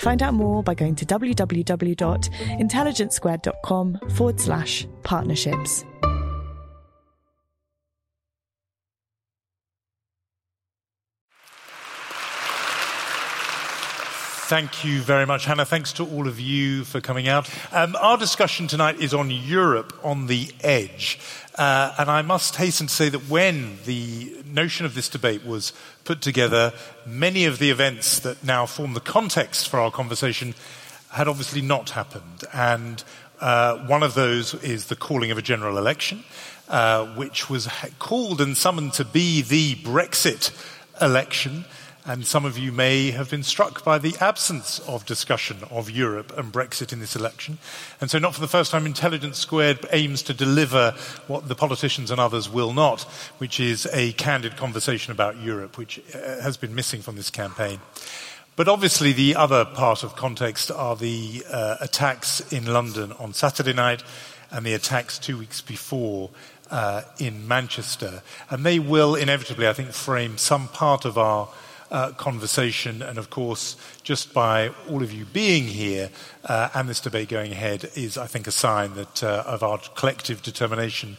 [0.00, 5.84] Find out more by going to www.intelligencesquared.com forward slash partnerships.
[14.48, 15.64] Thank you very much, Hannah.
[15.64, 17.48] Thanks to all of you for coming out.
[17.72, 21.20] Um, our discussion tonight is on Europe on the edge.
[21.60, 25.74] Uh, and I must hasten to say that when the notion of this debate was
[26.04, 26.72] put together,
[27.04, 30.54] many of the events that now form the context for our conversation
[31.10, 32.44] had obviously not happened.
[32.54, 33.04] And
[33.42, 36.24] uh, one of those is the calling of a general election,
[36.70, 40.52] uh, which was called and summoned to be the Brexit
[40.98, 41.66] election.
[42.06, 46.32] And some of you may have been struck by the absence of discussion of Europe
[46.36, 47.58] and Brexit in this election.
[48.00, 50.92] And so, not for the first time, Intelligence Squared aims to deliver
[51.26, 53.02] what the politicians and others will not,
[53.38, 57.80] which is a candid conversation about Europe, which uh, has been missing from this campaign.
[58.56, 63.74] But obviously, the other part of context are the uh, attacks in London on Saturday
[63.74, 64.02] night
[64.50, 66.30] and the attacks two weeks before
[66.70, 68.22] uh, in Manchester.
[68.48, 71.48] And they will inevitably, I think, frame some part of our
[71.90, 73.02] uh, conversation.
[73.02, 76.10] And of course, just by all of you being here
[76.44, 79.78] uh, and this debate going ahead is, I think, a sign that, uh, of our
[79.94, 81.16] collective determination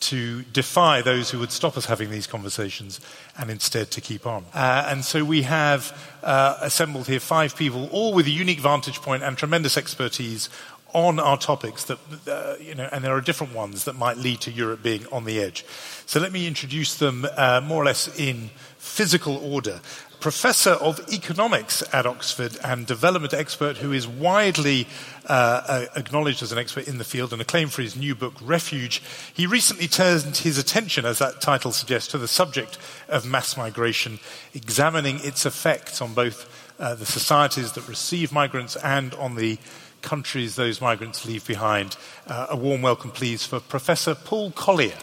[0.00, 3.00] to defy those who would stop us having these conversations
[3.36, 4.44] and instead to keep on.
[4.54, 9.02] Uh, and so we have uh, assembled here five people, all with a unique vantage
[9.02, 10.48] point and tremendous expertise
[10.94, 11.98] on our topics that,
[12.28, 15.24] uh, you know, and there are different ones that might lead to Europe being on
[15.24, 15.64] the edge.
[16.06, 19.80] So let me introduce them uh, more or less in physical order
[20.20, 24.86] professor of economics at Oxford and development expert who is widely
[25.26, 29.02] uh, acknowledged as an expert in the field and acclaimed for his new book, Refuge.
[29.32, 34.18] He recently turned his attention, as that title suggests, to the subject of mass migration,
[34.54, 36.48] examining its effects on both
[36.78, 39.58] uh, the societies that receive migrants and on the
[40.02, 41.96] countries those migrants leave behind.
[42.26, 44.96] Uh, a warm welcome, please, for Professor Paul Collier.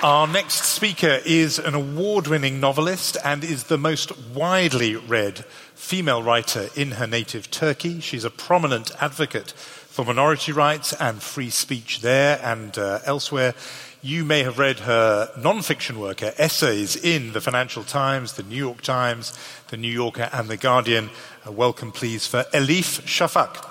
[0.00, 5.44] Our next speaker is an award winning novelist and is the most widely read
[5.74, 7.98] female writer in her native Turkey.
[7.98, 13.56] She's a prominent advocate for minority rights and free speech there and uh, elsewhere.
[14.00, 18.54] You may have read her non-fiction work, her essays in the Financial Times, the New
[18.54, 21.10] York Times, the New Yorker, and the Guardian.
[21.44, 23.64] A welcome, please, for Elif Shafak.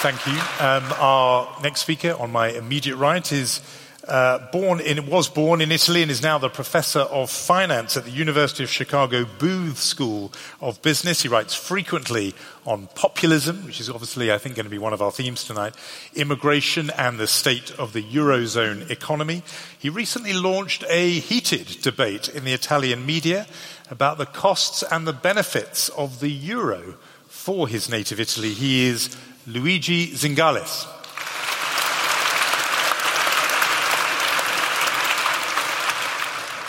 [0.00, 0.32] Thank you.
[0.64, 3.60] Um, our next speaker on my immediate right is
[4.06, 8.04] uh, born in, was born in Italy and is now the professor of finance at
[8.04, 11.22] the University of Chicago Booth School of Business.
[11.22, 12.32] He writes frequently
[12.64, 15.74] on populism, which is obviously, I think, going to be one of our themes tonight,
[16.14, 19.42] immigration and the state of the Eurozone economy.
[19.76, 23.48] He recently launched a heated debate in the Italian media
[23.90, 26.94] about the costs and the benefits of the euro
[27.26, 28.54] for his native Italy.
[28.54, 29.16] He is
[29.48, 30.86] Luigi Zingales.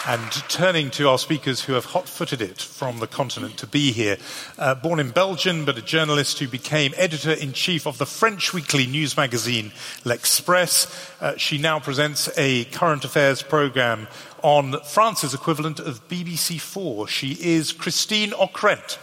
[0.07, 3.91] And turning to our speakers who have hot footed it from the continent to be
[3.91, 4.17] here.
[4.57, 8.53] Uh, born in Belgium, but a journalist who became editor in chief of the French
[8.53, 9.73] weekly news magazine
[10.05, 10.87] L'Express.
[11.21, 14.07] Uh, she now presents a current affairs program
[14.41, 17.09] on France's equivalent of BBC4.
[17.09, 18.97] She is Christine Ockrent.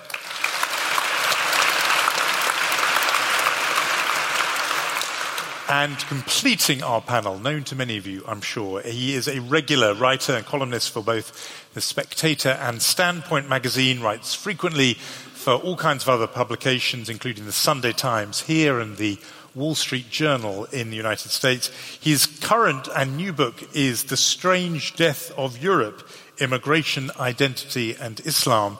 [5.69, 9.95] And completing our panel, known to many of you, I'm sure, he is a regular
[9.95, 16.05] writer and columnist for both The Spectator and Standpoint magazine, writes frequently for all kinds
[16.05, 19.19] of other publications, including the Sunday Times here and the
[19.57, 21.69] Wall Street Journal in the United States.
[22.01, 26.09] His current and new book is The Strange Death of Europe
[26.39, 28.79] Immigration, Identity, and Islam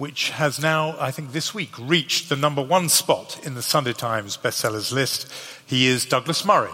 [0.00, 3.92] which has now, I think this week, reached the number one spot in the Sunday
[3.92, 5.30] Times bestsellers list.
[5.66, 6.70] He is Douglas Murray.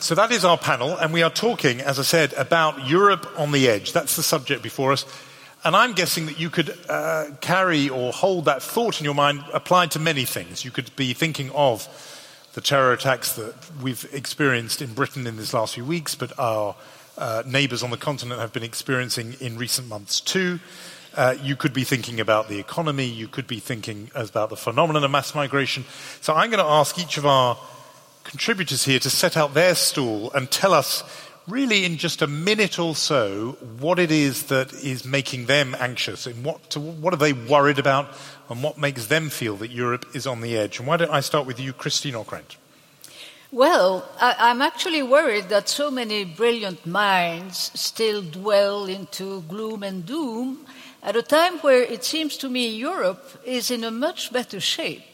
[0.00, 3.52] So that is our panel, and we are talking, as I said, about Europe on
[3.52, 3.92] the edge.
[3.92, 5.04] That's the subject before us.
[5.64, 9.44] And I'm guessing that you could uh, carry or hold that thought in your mind
[9.52, 10.64] applied to many things.
[10.64, 11.86] You could be thinking of
[12.54, 16.76] the terror attacks that we've experienced in Britain in these last few weeks, but our
[17.16, 20.60] uh, neighbours on the continent have been experiencing in recent months too.
[21.14, 25.04] Uh, you could be thinking about the economy, you could be thinking about the phenomenon
[25.04, 25.84] of mass migration.
[26.20, 27.58] So I'm going to ask each of our
[28.24, 31.02] contributors here to set out their stall and tell us,
[31.48, 36.26] really in just a minute or so, what it is that is making them anxious
[36.26, 38.08] and what, to, what are they worried about
[38.48, 40.78] and what makes them feel that Europe is on the edge.
[40.78, 42.56] And why don't I start with you, Christine Ockrent?
[43.50, 50.06] Well, I, am actually worried that so many brilliant minds still dwell into gloom and
[50.06, 50.64] doom
[51.02, 55.04] at a time where it seems to me Europe is in a much better shape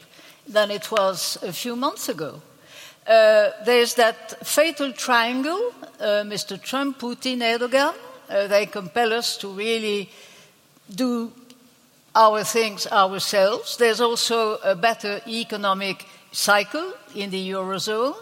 [0.47, 2.41] than it was a few months ago.
[3.09, 6.61] Uh, there's that fatal triangle, uh, Mr.
[6.61, 7.95] Trump, Putin, Erdogan.
[8.29, 10.07] Uh, they compel us to really
[10.93, 11.31] do
[12.13, 13.77] our things ourselves.
[13.77, 18.15] There's also a better economic cycle in the Eurozone.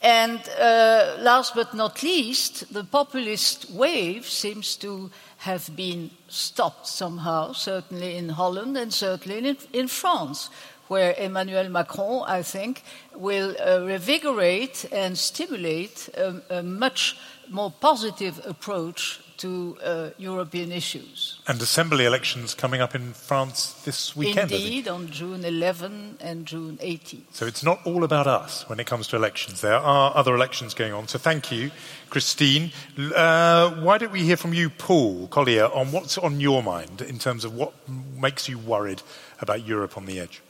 [0.00, 7.52] And uh, last but not least, the populist wave seems to have been stopped somehow,
[7.52, 10.48] certainly in Holland and certainly in, in France,
[10.88, 12.82] where Emmanuel Macron, I think,
[13.14, 17.16] will uh, revigorate and stimulate a, a much
[17.48, 21.40] more positive approach to uh, European issues.
[21.48, 24.52] And assembly elections coming up in France this weekend.
[24.52, 27.26] Indeed, on June 11 and June 18.
[27.32, 29.60] So it's not all about us when it comes to elections.
[29.60, 31.08] There are other elections going on.
[31.08, 31.72] So thank you,
[32.08, 32.70] Christine.
[32.96, 37.18] Uh, why don't we hear from you, Paul Collier, on what's on your mind in
[37.18, 39.02] terms of what makes you worried
[39.40, 40.40] about Europe on the edge?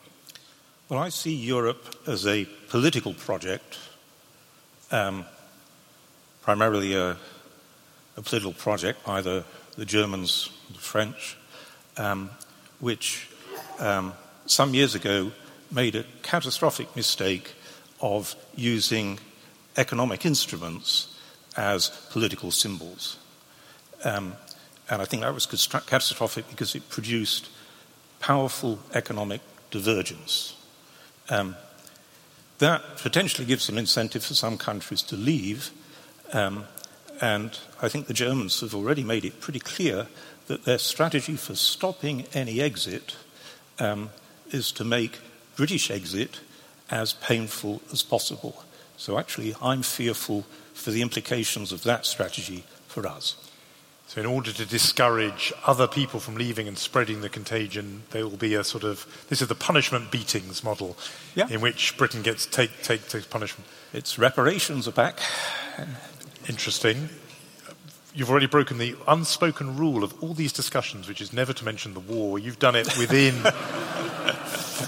[0.93, 3.79] Well, I see Europe as a political project,
[4.91, 5.25] um,
[6.43, 7.17] primarily a
[8.19, 9.43] a political project by the,
[9.79, 11.39] the Germans, the French,
[11.97, 12.29] um,
[12.79, 13.27] which
[13.79, 14.13] um,
[14.45, 15.33] some years ago
[15.71, 17.55] made a catastrophic mistake
[18.03, 19.19] of using
[19.79, 21.19] economic instruments
[21.57, 23.17] as political symbols.
[24.05, 24.35] Um,
[24.91, 27.49] and I think that was catastrophic because it produced
[28.21, 29.41] powerful economic
[29.71, 30.55] divergence.
[31.29, 31.57] Um,
[32.59, 35.71] that potentially gives an incentive for some countries to leave,
[36.33, 36.65] um,
[37.21, 40.07] and I think the Germans have already made it pretty clear
[40.47, 43.17] that their strategy for stopping any exit
[43.79, 44.11] um,
[44.51, 45.19] is to make
[45.57, 46.41] British exit
[46.91, 48.65] as painful as possible.
[48.97, 50.45] So actually, I'm fearful
[50.75, 53.37] for the implications of that strategy for us.
[54.13, 58.37] So, in order to discourage other people from leaving and spreading the contagion, there will
[58.37, 60.99] be a sort of this is the punishment beatings model,
[61.35, 61.49] yeah.
[61.49, 63.67] in which Britain gets take take take punishment.
[63.95, 65.19] Its reparations are back
[66.47, 67.09] interesting.
[68.15, 71.95] You've already broken the unspoken rule of all these discussions, which is never to mention
[71.95, 72.39] the war.
[72.39, 73.33] You've done it within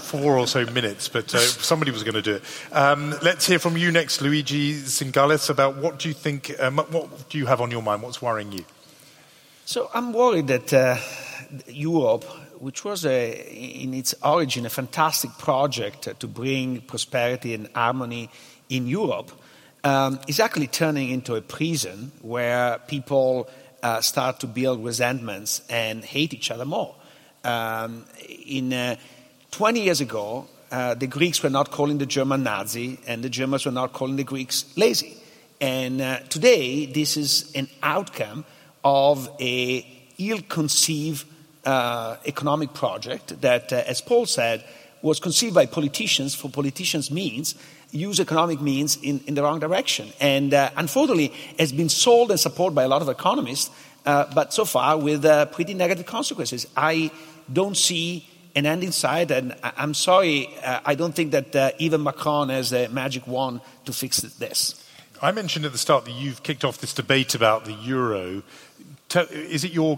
[0.05, 2.43] four or so minutes, but uh, somebody was going to do it.
[2.71, 7.27] Um, let's hear from you next, Luigi Zingales, about what do you think, um, what
[7.29, 8.03] do you have on your mind?
[8.03, 8.65] What's worrying you?
[9.67, 10.97] So I'm worried that uh,
[11.65, 12.23] Europe,
[12.59, 18.29] which was a, in its origin a fantastic project to bring prosperity and harmony
[18.69, 19.31] in Europe,
[19.83, 23.49] um, is actually turning into a prison where people
[23.81, 26.93] uh, start to build resentments and hate each other more.
[27.43, 28.05] Um,
[28.45, 28.97] in uh,
[29.49, 33.65] 20 years ago, uh, the Greeks were not calling the German Nazi, and the Germans
[33.65, 35.17] were not calling the Greeks lazy.
[35.59, 38.45] And uh, today, this is an outcome
[38.85, 39.85] of a
[40.19, 41.27] ill-conceived
[41.65, 44.63] uh, economic project that, uh, as Paul said,
[45.01, 47.55] was conceived by politicians for politicians' means,
[47.91, 50.13] use economic means in, in the wrong direction.
[50.19, 53.71] And uh, unfortunately, has been sold and supported by a lot of economists,
[54.05, 56.67] uh, but so far with uh, pretty negative consequences.
[56.77, 57.11] I
[57.51, 62.03] don't see an end in sight, and I'm sorry, uh, I don't think that even
[62.03, 64.81] Macron has a magic wand to fix this.
[65.21, 68.43] I mentioned at the start that you've kicked off this debate about the euro.
[69.13, 69.97] Is it your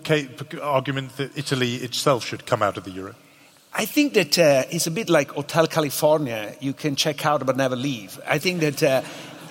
[0.62, 3.16] argument that Italy itself should come out of the euro?
[3.74, 6.56] I think that uh, it's a bit like Hotel California.
[6.60, 8.20] You can check out but never leave.
[8.28, 9.02] I think that uh,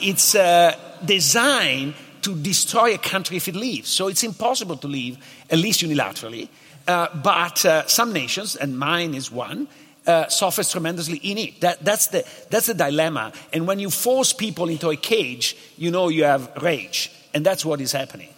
[0.01, 3.89] it's uh, designed to destroy a country if it leaves.
[3.89, 5.17] So it's impossible to leave,
[5.49, 6.49] at least unilaterally.
[6.89, 9.69] Uh, but uh, some nations, and mine is one,
[10.07, 11.61] uh, suffers tremendously in it.
[11.61, 13.33] That, that's, the, that's the dilemma.
[13.53, 17.13] And when you force people into a cage, you know you have rage.
[17.33, 18.29] And that's what is happening.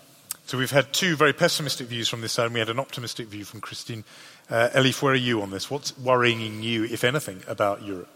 [0.48, 3.26] So we've had two very pessimistic views from this side, and we had an optimistic
[3.26, 4.02] view from Christine
[4.48, 5.70] uh, Elif, where are you on this?
[5.70, 8.08] What's worrying you, if anything, about Europe?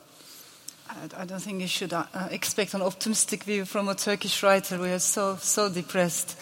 [0.89, 4.79] I don't think you should uh, expect an optimistic view from a Turkish writer.
[4.79, 6.39] We are so so depressed.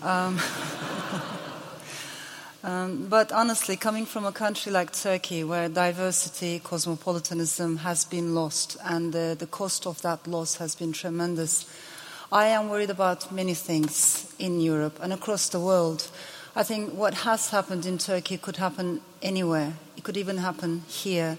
[0.00, 0.38] Um,
[2.62, 8.76] um, but honestly, coming from a country like Turkey, where diversity, cosmopolitanism has been lost,
[8.84, 11.66] and uh, the cost of that loss has been tremendous,
[12.32, 16.08] I am worried about many things in Europe and across the world.
[16.56, 19.74] I think what has happened in Turkey could happen anywhere.
[19.98, 21.38] It could even happen here.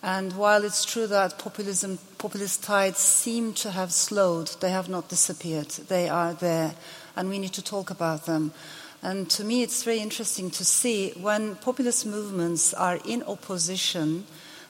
[0.00, 5.08] And while it's true that populism, populist tides seem to have slowed, they have not
[5.08, 5.70] disappeared.
[5.88, 6.76] They are there,
[7.16, 8.52] and we need to talk about them.
[9.02, 14.24] And to me, it's very interesting to see when populist movements are in opposition,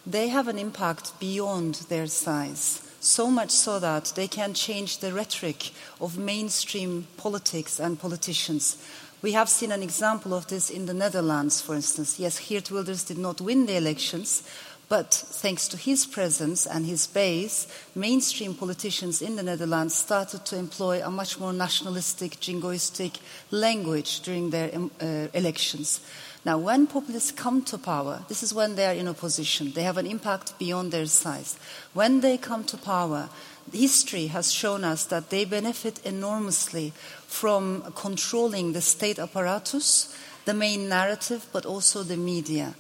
[0.07, 2.88] they have an impact beyond their size.
[3.01, 8.77] So much so that they can change the rhetoric of mainstream politics and politicians.
[9.23, 12.21] We have seen an example of this in the Netherlands, for instance.
[12.21, 14.43] Yes, Geert Wilders did not win the elections,
[14.89, 20.57] but thanks to his presence and his base, mainstream politicians in the Netherlands started to
[20.57, 23.19] employ a much more nationalistic, jingoistic
[23.51, 26.01] language during their uh, elections.
[26.49, 29.73] Now, when populists come to power, this is when they are in opposition.
[29.73, 31.59] They have an impact beyond their size.
[31.93, 33.29] When they come to power,
[33.71, 36.95] history has shown us that they benefit enormously
[37.27, 42.75] from controlling the state apparatus, the main narrative, but also the media.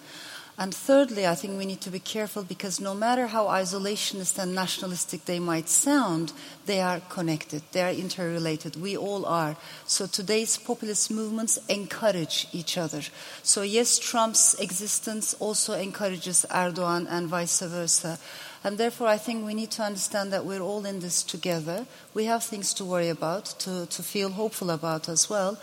[0.60, 4.56] And thirdly, I think we need to be careful because no matter how isolationist and
[4.56, 6.32] nationalistic they might sound,
[6.66, 8.74] they are connected, they are interrelated.
[8.74, 9.56] We all are.
[9.86, 13.02] So today's populist movements encourage each other.
[13.44, 18.18] So, yes, Trump's existence also encourages Erdogan and vice versa.
[18.64, 21.86] And therefore, I think we need to understand that we're all in this together.
[22.14, 25.56] We have things to worry about, to, to feel hopeful about as well.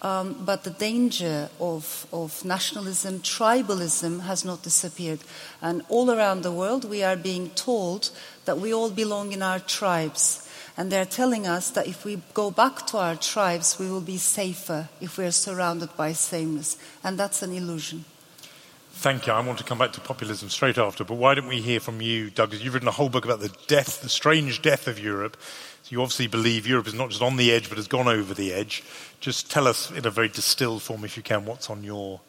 [0.00, 5.20] Um, but the danger of, of nationalism, tribalism has not disappeared.
[5.60, 8.10] And all around the world, we are being told
[8.44, 10.48] that we all belong in our tribes.
[10.76, 14.18] And they're telling us that if we go back to our tribes, we will be
[14.18, 16.78] safer if we're surrounded by sameness.
[17.02, 18.04] And that's an illusion.
[18.92, 19.32] Thank you.
[19.32, 22.00] I want to come back to populism straight after, but why don't we hear from
[22.00, 22.62] you, Douglas?
[22.62, 25.36] You've written a whole book about the death, the strange death of Europe.
[25.88, 28.34] So you obviously believe Europe is not just on the edge, but has gone over
[28.34, 28.84] the edge.
[29.20, 32.20] Just tell us in a very distilled form, if you can, what's on your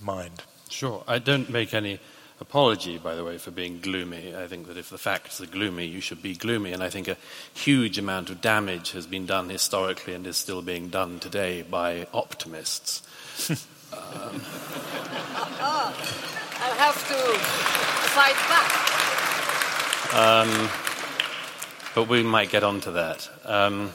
[0.00, 0.42] mind.
[0.70, 1.04] Sure.
[1.06, 2.00] I don't make any
[2.40, 4.34] apology, by the way, for being gloomy.
[4.34, 6.72] I think that if the facts are gloomy, you should be gloomy.
[6.72, 7.18] And I think a
[7.52, 12.06] huge amount of damage has been done historically and is still being done today by
[12.14, 13.02] optimists.
[13.92, 14.00] um,
[15.60, 15.92] I'll
[16.78, 17.18] have to
[18.14, 18.70] fight back.
[20.14, 20.70] Um,
[21.94, 23.28] but we might get onto that.
[23.44, 23.92] Um.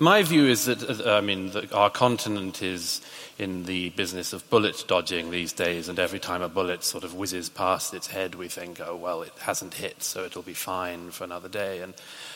[0.00, 3.00] My view is that, uh, I mean, that our continent is
[3.38, 7.14] in the business of bullet dodging these days, and every time a bullet sort of
[7.14, 11.10] whizzes past its head, we think, oh, well, it hasn't hit, so it'll be fine
[11.10, 11.80] for another day.
[11.80, 11.94] And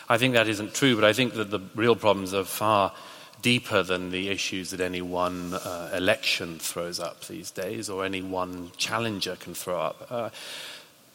[0.08, 2.92] I think that isn't true, but I think that the real problems are far
[3.40, 8.22] deeper than the issues that any one uh, election throws up these days or any
[8.22, 10.06] one challenger can throw up.
[10.10, 10.30] Uh,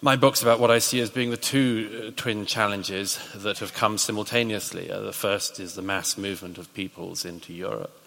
[0.02, 3.74] my book's about what I see as being the two uh, twin challenges that have
[3.74, 4.92] come simultaneously.
[4.92, 8.00] Uh, the first is the mass movement of peoples into Europe.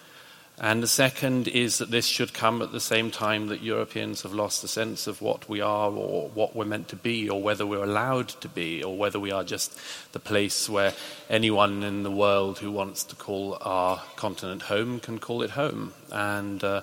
[0.62, 4.34] And the second is that this should come at the same time that Europeans have
[4.34, 7.66] lost the sense of what we are or what we're meant to be or whether
[7.66, 9.76] we're allowed to be or whether we are just
[10.12, 10.92] the place where
[11.30, 15.94] anyone in the world who wants to call our continent home can call it home.
[16.12, 16.82] And uh,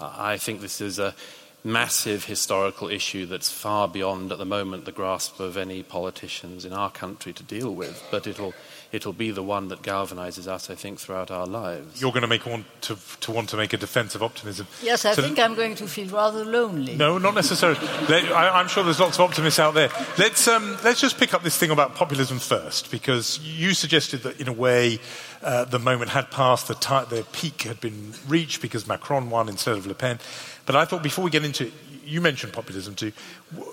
[0.00, 1.14] I think this is a
[1.64, 6.72] massive historical issue that's far beyond, at the moment, the grasp of any politicians in
[6.72, 8.54] our country to deal with, but it'll,
[8.92, 12.00] it'll be the one that galvanizes us, I think, throughout our lives.
[12.00, 14.66] You're going to make want to, to want to make a defense of optimism.
[14.82, 16.94] Yes, I So- think I'm going to feel rather lonely.
[16.94, 17.78] No, not necessarily.
[17.88, 19.88] I, I'm sure there's lots of optimists out there.
[20.18, 24.40] Let's, um, let's just pick up this thing about populism first, because you suggested that,
[24.40, 25.00] in a way,
[25.42, 29.48] uh, the moment had passed, the, ti the peak had been reached because Macron won
[29.48, 30.18] instead of Le Pen.
[30.66, 31.72] But I thought before we get into it,
[32.04, 33.12] you mentioned populism too,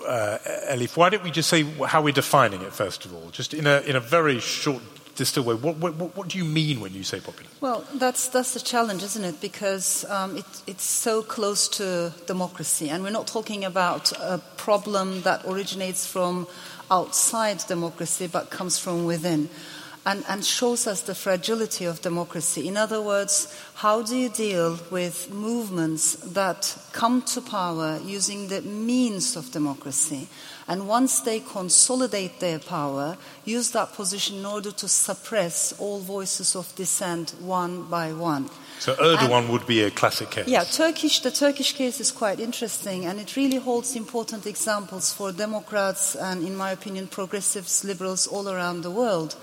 [0.06, 0.38] uh,
[0.70, 0.96] Elif.
[0.96, 3.80] Why don't we just say how we're defining it first of all, just in a
[3.80, 4.82] in a very short,
[5.14, 5.54] distilled way?
[5.54, 7.56] What, what, what do you mean when you say populism?
[7.60, 9.40] Well, that's, that's the challenge, isn't it?
[9.40, 12.88] Because um, it, it's so close to democracy.
[12.88, 16.46] And we're not talking about a problem that originates from
[16.90, 19.48] outside democracy but comes from within.
[20.06, 22.66] And, and shows us the fragility of democracy.
[22.66, 28.62] In other words, how do you deal with movements that come to power using the
[28.62, 30.26] means of democracy?
[30.68, 36.54] And once they consolidate their power, use that position in order to suppress all voices
[36.54, 38.48] of dissent one by one.
[38.78, 40.48] So Erdogan would be a classic case.
[40.48, 45.32] Yeah, Turkish, the Turkish case is quite interesting and it really holds important examples for
[45.32, 49.36] Democrats and, in my opinion, progressives, liberals all around the world.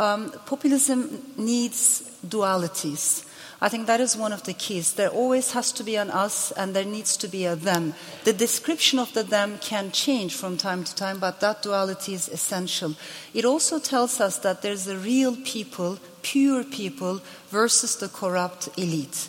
[0.00, 3.24] Um, populism needs dualities.
[3.62, 4.94] I think that is one of the keys.
[4.94, 7.94] There always has to be an us and there needs to be a them.
[8.24, 12.28] The description of the them can change from time to time, but that duality is
[12.28, 12.96] essential.
[13.32, 19.28] It also tells us that there's a real people, pure people, versus the corrupt elite.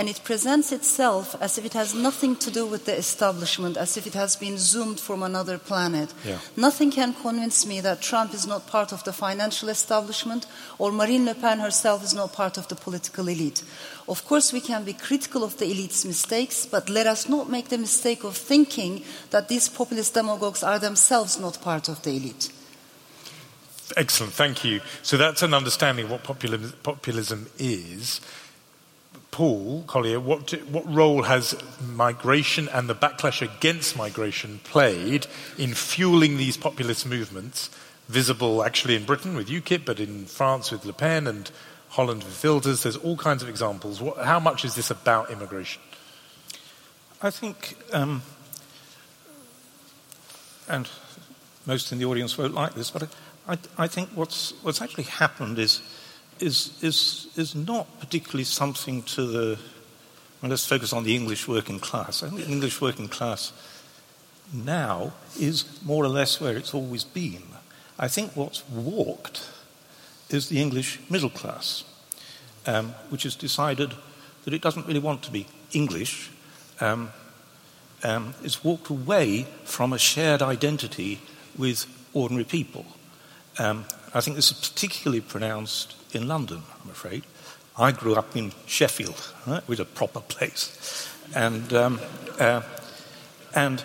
[0.00, 3.98] And it presents itself as if it has nothing to do with the establishment, as
[3.98, 6.14] if it has been zoomed from another planet.
[6.24, 6.38] Yeah.
[6.56, 10.46] Nothing can convince me that Trump is not part of the financial establishment
[10.78, 13.62] or Marine Le Pen herself is not part of the political elite.
[14.08, 17.68] Of course, we can be critical of the elite's mistakes, but let us not make
[17.68, 22.50] the mistake of thinking that these populist demagogues are themselves not part of the elite.
[23.98, 24.80] Excellent, thank you.
[25.02, 28.22] So that's an understanding of what populism, populism is.
[29.30, 36.36] Paul Collier, what, what role has migration and the backlash against migration played in fueling
[36.36, 37.70] these populist movements,
[38.08, 41.50] visible actually in Britain with UKIP, but in France with Le Pen and
[41.90, 42.82] Holland with Wilders?
[42.82, 44.00] There's all kinds of examples.
[44.00, 45.82] What, how much is this about immigration?
[47.22, 48.22] I think, um,
[50.68, 50.88] and
[51.66, 53.14] most in the audience won't like this, but
[53.46, 55.82] I, I think what's, what's actually happened is,
[56.40, 59.58] is, is, is not particularly something to the.
[60.42, 62.22] Well, let's focus on the English working class.
[62.22, 63.52] I think the English working class
[64.52, 67.42] now is more or less where it's always been.
[67.98, 69.46] I think what's walked
[70.30, 71.84] is the English middle class,
[72.66, 73.92] um, which has decided
[74.44, 76.30] that it doesn't really want to be English.
[76.80, 77.10] Um,
[78.02, 81.20] um, it's walked away from a shared identity
[81.58, 82.86] with ordinary people.
[83.58, 87.22] Um, I think this is particularly pronounced in London, I'm afraid.
[87.78, 91.08] I grew up in Sheffield, right, with a proper place.
[91.34, 92.00] And, um,
[92.38, 92.62] uh,
[93.54, 93.84] and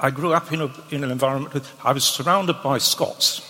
[0.00, 3.42] I grew up in, a, in an environment with, I was surrounded by Scots,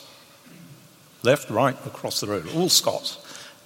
[1.23, 3.19] left, right, across the road, all Scots.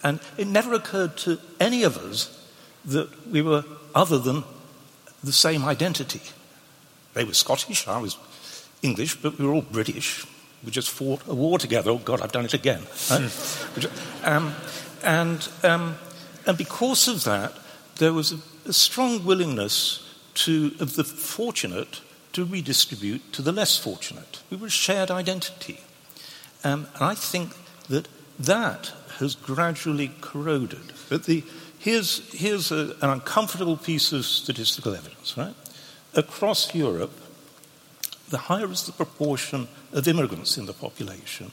[0.02, 2.44] And it never occurred to any of us
[2.84, 4.42] that we were other than
[5.22, 6.20] the same identity.
[7.14, 8.18] They were Scottish, I was
[8.82, 10.26] English, but we were all British.
[10.64, 11.90] We just fought a war together.
[11.90, 12.82] Oh, God, I've done it again.
[13.10, 13.30] right?
[14.22, 14.54] Um,
[15.02, 15.96] and, um,
[16.46, 17.52] and because of that,
[17.96, 20.00] there was a, a strong willingness
[20.34, 22.00] to, of the fortunate
[22.32, 24.42] to redistribute to the less fortunate.
[24.50, 25.80] We were a shared identity.
[26.64, 27.52] Um, and I think
[27.88, 30.92] that that has gradually corroded.
[31.08, 31.44] But the,
[31.78, 35.54] here's here's a, an uncomfortable piece of statistical evidence, right?
[36.14, 37.12] Across Europe,
[38.30, 41.52] the higher is the proportion of immigrants in the population,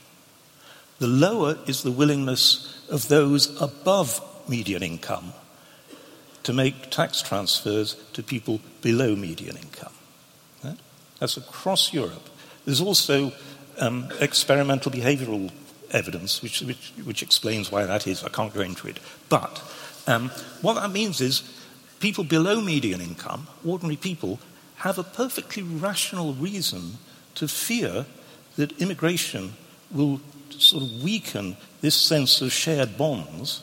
[0.99, 5.33] the lower is the willingness of those above median income
[6.43, 9.93] to make tax transfers to people below median income.
[11.21, 12.29] That's across Europe.
[12.65, 13.31] There's also
[13.79, 15.51] um, experimental behavioral
[15.91, 18.23] evidence which, which, which explains why that is.
[18.23, 18.99] I can't go into it.
[19.29, 19.61] But
[20.07, 20.29] um,
[20.61, 21.43] what that means is
[21.99, 24.39] people below median income, ordinary people,
[24.81, 26.97] have a perfectly rational reason
[27.35, 28.05] to fear
[28.55, 29.53] that immigration
[29.91, 33.61] will sort of weaken this sense of shared bonds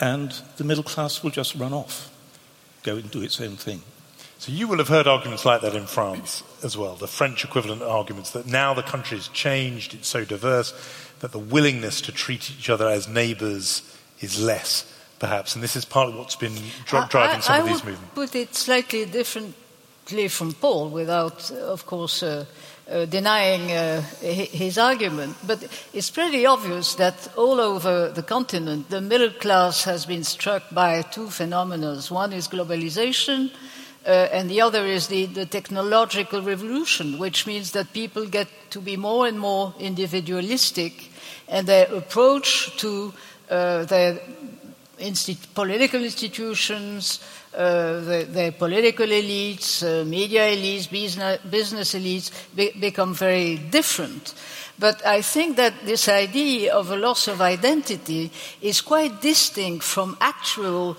[0.00, 2.12] and the middle class will just run off,
[2.84, 3.82] go and do its own thing.
[4.38, 7.82] So you will have heard arguments like that in France as well, the French equivalent
[7.82, 10.72] arguments that now the country has changed, it's so diverse,
[11.18, 13.82] that the willingness to treat each other as neighbours
[14.20, 14.86] is less,
[15.18, 15.56] perhaps.
[15.56, 18.14] And this is partly what's been dri- driving some I, of I these would movements.
[18.14, 19.56] put it slightly different
[20.08, 22.46] clear from Paul without, of course, uh,
[22.90, 25.36] uh, denying uh, his argument.
[25.46, 30.62] But it's pretty obvious that all over the continent, the middle class has been struck
[30.72, 32.00] by two phenomena.
[32.08, 33.50] One is globalization,
[34.06, 38.80] uh, and the other is the, the, technological revolution, which means that people get to
[38.80, 41.10] be more and more individualistic,
[41.46, 43.12] and their approach to
[43.50, 44.18] uh, their
[45.54, 53.14] political institutions, uh, the, the, political elites, uh, media elites, business, business elites be, become
[53.14, 54.34] very different.
[54.78, 58.30] But I think that this idea of a loss of identity
[58.60, 60.96] is quite distinct from actual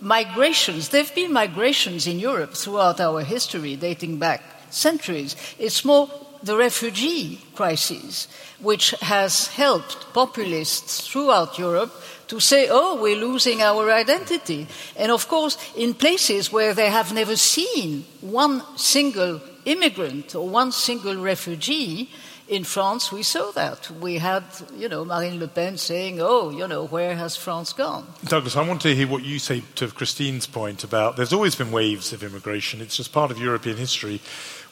[0.00, 0.88] migrations.
[0.88, 5.36] There have been migrations in Europe throughout our history, dating back centuries.
[5.58, 6.08] It's more
[6.42, 8.28] the refugee crisis,
[8.60, 11.92] which has helped populists throughout Europe
[12.28, 14.66] to say, oh, we're losing our identity.
[14.96, 20.72] And of course, in places where they have never seen one single immigrant or one
[20.72, 22.10] single refugee,
[22.48, 23.90] in France, we saw that.
[23.90, 24.42] We had,
[24.74, 28.06] you know, Marine Le Pen saying, oh, you know, where has France gone?
[28.24, 31.70] Douglas, I want to hear what you say to Christine's point about there's always been
[31.70, 32.80] waves of immigration.
[32.80, 34.20] It's just part of European history.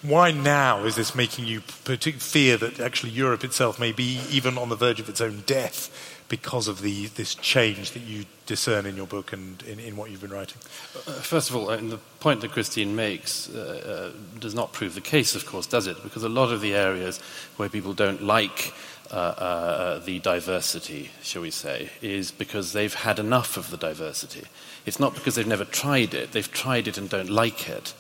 [0.02, 4.68] Why now is this making you fear that actually Europe itself may be even on
[4.68, 8.96] the verge of its own death because of the, this change that you discern in
[8.96, 10.58] your book and in, in what you've been writing?
[10.94, 14.94] Uh, first of all, uh, the point that Christine makes uh, uh, does not prove
[14.94, 16.02] the case, of course, does it?
[16.02, 17.18] Because a lot of the areas
[17.56, 18.72] where people don't like
[19.10, 24.42] uh, uh, the diversity, shall we say, is because they've had enough of the diversity.
[24.84, 27.94] It's not because they've never tried it, they've tried it and don't like it.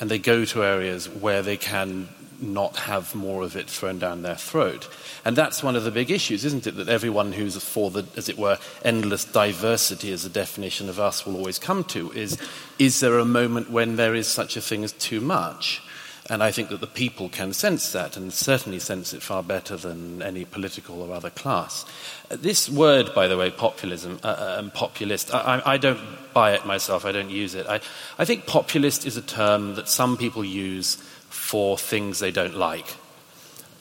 [0.00, 2.08] And they go to areas where they can
[2.40, 4.88] not have more of it thrown down their throat.
[5.24, 6.76] And that's one of the big issues, isn't it?
[6.76, 11.26] That everyone who's for the, as it were, endless diversity as a definition of us
[11.26, 12.38] will always come to is
[12.78, 15.82] is there a moment when there is such a thing as too much?
[16.30, 19.76] And I think that the people can sense that and certainly sense it far better
[19.76, 21.86] than any political or other class.
[22.28, 26.00] This word, by the way, populism uh, uh and populist, I, I, don't
[26.34, 27.66] buy it myself, I don't use it.
[27.66, 27.80] I,
[28.18, 30.98] I think populist is a term that some people use
[31.38, 32.86] for things they don't like.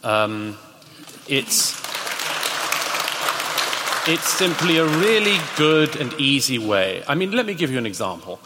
[0.03, 0.57] Um,
[1.27, 1.73] it's,
[4.07, 7.03] it's simply a really good and easy way.
[7.07, 8.39] I mean, let me give you an example.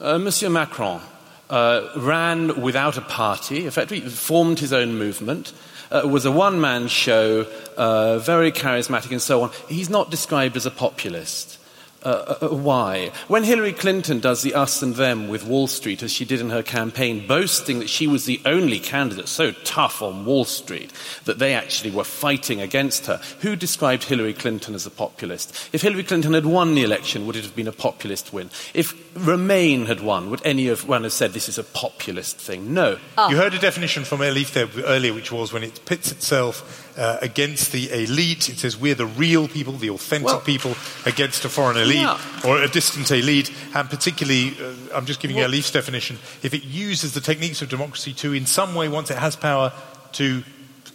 [0.00, 1.02] Uh, Monsieur Macron
[1.50, 5.52] uh, ran without a party, effectively formed his own movement,
[5.90, 7.46] uh, was a one man show,
[7.76, 9.50] uh, very charismatic and so on.
[9.68, 11.58] He's not described as a populist.
[12.04, 13.12] Uh, uh, uh, why?
[13.28, 16.50] When Hillary Clinton does the us and them with Wall Street, as she did in
[16.50, 20.92] her campaign, boasting that she was the only candidate so tough on Wall Street
[21.24, 25.70] that they actually were fighting against her, who described Hillary Clinton as a populist?
[25.72, 28.50] If Hillary Clinton had won the election, would it have been a populist win?
[28.74, 32.72] If Remain had won, would anyone have said this is a populist thing?
[32.74, 32.98] No.
[33.18, 33.28] Oh.
[33.28, 37.18] You heard a definition from Elif there earlier, which was when it pits itself uh,
[37.22, 38.48] against the elite.
[38.48, 40.74] It says we're the real people, the authentic well, people,
[41.06, 42.18] against a foreign elite yeah.
[42.46, 43.50] or a distant elite.
[43.74, 47.62] And particularly, uh, I'm just giving well, you Elif's definition, if it uses the techniques
[47.62, 49.72] of democracy to, in some way, once it has power,
[50.12, 50.42] to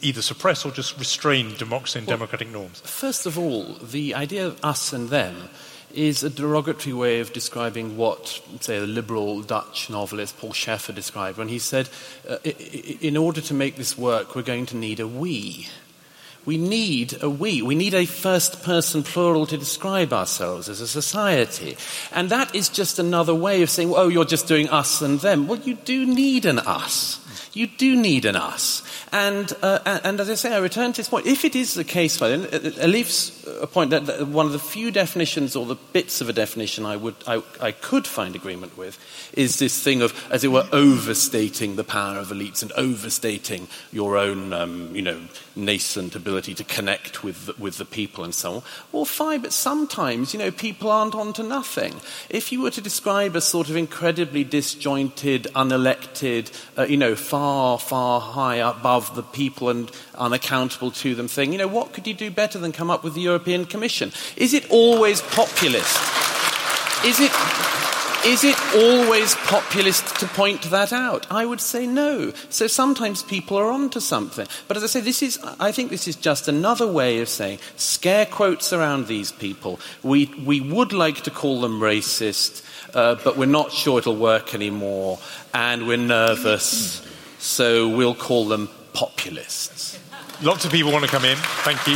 [0.01, 2.81] either suppress or just restrain democracy and well, democratic norms?
[2.81, 5.49] First of all, the idea of us and them
[5.93, 11.37] is a derogatory way of describing what, say, the liberal Dutch novelist Paul Scheffer described
[11.37, 11.89] when he said,
[12.29, 15.67] uh, in order to make this work, we're going to need a we.
[16.47, 17.61] We need a we.
[17.61, 21.75] We need a first person plural to describe ourselves as a society.
[22.13, 25.49] And that is just another way of saying, oh, you're just doing us and them.
[25.49, 27.19] Well, you do need an us.
[27.53, 28.83] You do need an us.
[29.11, 31.25] And, uh, and as I say, I return to this point.
[31.25, 32.47] If it is the case, by then,
[32.79, 33.31] Elif's
[33.71, 37.15] point that one of the few definitions or the bits of a definition I, would,
[37.25, 38.99] I, I could find agreement with
[39.33, 44.17] is this thing of, as it were, overstating the power of elites and overstating your
[44.17, 45.19] own, um, you know,
[45.55, 48.63] nascent ability to connect with the, with the people and so on.
[48.91, 51.95] Well, fine, but sometimes, you know, people aren't onto nothing.
[52.29, 57.77] If you were to describe a sort of incredibly disjointed, unelected, uh, you know, far,
[57.77, 61.51] far high above the people and unaccountable to them thing.
[61.51, 64.11] You know, what could you do better than come up with the European Commission?
[64.37, 65.97] Is it always populist?
[67.05, 67.31] Is it,
[68.25, 71.27] is it always populist to point that out?
[71.29, 72.31] I would say no.
[72.49, 74.47] So sometimes people are onto something.
[74.67, 77.59] But as I say, this is, I think this is just another way of saying
[77.75, 79.79] scare quotes around these people.
[80.01, 82.63] We, we would like to call them racist,
[82.95, 85.19] uh, but we're not sure it'll work anymore,
[85.53, 87.05] and we're nervous,
[87.39, 89.99] so we'll call them populists.
[90.41, 91.37] Lots of people want to come in.
[91.63, 91.95] Thank you.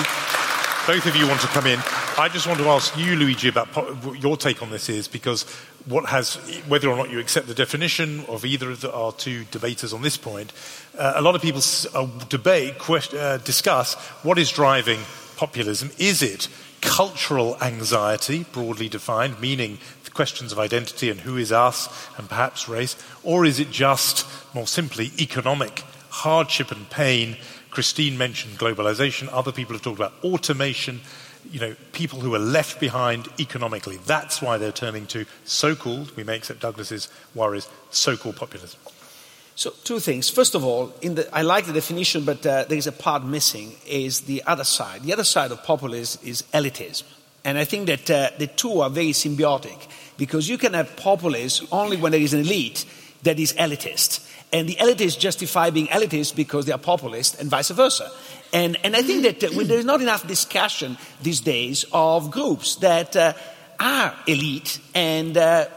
[0.87, 1.79] Both of you want to come in.
[2.17, 5.43] I just want to ask you, Luigi, about po- your take on this is because
[5.85, 6.35] what has,
[6.67, 10.01] whether or not you accept the definition of either of the, our two debaters on
[10.01, 10.51] this point,
[10.97, 11.61] uh, a lot of people
[11.93, 14.99] uh, debate, question, uh, discuss what is driving
[15.37, 15.91] populism.
[15.97, 16.47] Is it
[16.81, 19.77] cultural anxiety, broadly defined, meaning
[20.13, 24.67] questions of identity and who is us and perhaps race, or is it just, more
[24.67, 27.37] simply, economic hardship and pain?
[27.69, 31.01] Christine mentioned globalization, other people have talked about automation
[31.49, 33.97] you know, people who are left behind economically.
[34.05, 38.79] That's why they're turning to so-called, we may accept Douglas's worries, so-called populism.
[39.55, 40.29] So two things.
[40.29, 43.73] First of all, the, I like the definition, but uh, there is a part missing.
[43.85, 45.03] Is the other side.
[45.03, 47.03] The other side of populism is elitism,
[47.43, 49.87] and I think that uh, the two are very symbiotic
[50.17, 52.85] because you can have populism only when there is an elite
[53.23, 57.69] that is elitist, and the elitists justify being elitists because they are populist, and vice
[57.69, 58.11] versa.
[58.53, 63.15] And, and I think that uh, there's not enough discussion these days of groups that
[63.15, 63.33] uh,
[63.79, 65.67] are elite and uh,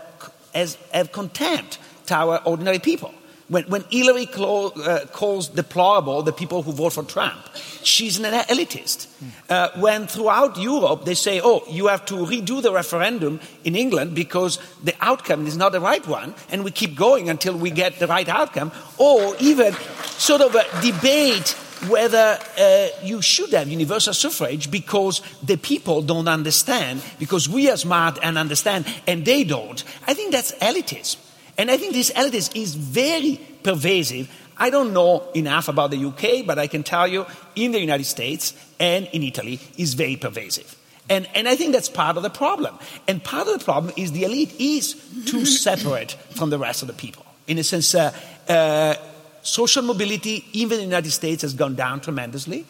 [0.54, 3.14] has, have contempt to our ordinary people.
[3.48, 7.38] When, when Hillary clo- uh, calls deplorable the people who vote for Trump,
[7.82, 9.06] she's an elitist.
[9.50, 14.14] Uh, when throughout Europe they say, oh, you have to redo the referendum in England
[14.14, 17.98] because the outcome is not the right one, and we keep going until we get
[17.98, 19.74] the right outcome, or even
[20.16, 21.54] sort of a debate
[21.88, 27.76] whether uh, you should have universal suffrage because the people don't understand, because we are
[27.76, 29.84] smart and understand, and they don't.
[30.06, 31.18] I think that's elitism.
[31.56, 34.30] And I think this elitism is very pervasive.
[34.56, 38.04] I don't know enough about the UK, but I can tell you in the United
[38.04, 40.76] States and in Italy is very pervasive.
[41.08, 42.78] And, and I think that's part of the problem.
[43.06, 44.94] And part of the problem is the elite is
[45.26, 47.26] too separate from the rest of the people.
[47.46, 48.12] In a sense, uh,
[48.48, 48.94] uh,
[49.42, 52.64] social mobility, even in the United States, has gone down tremendously.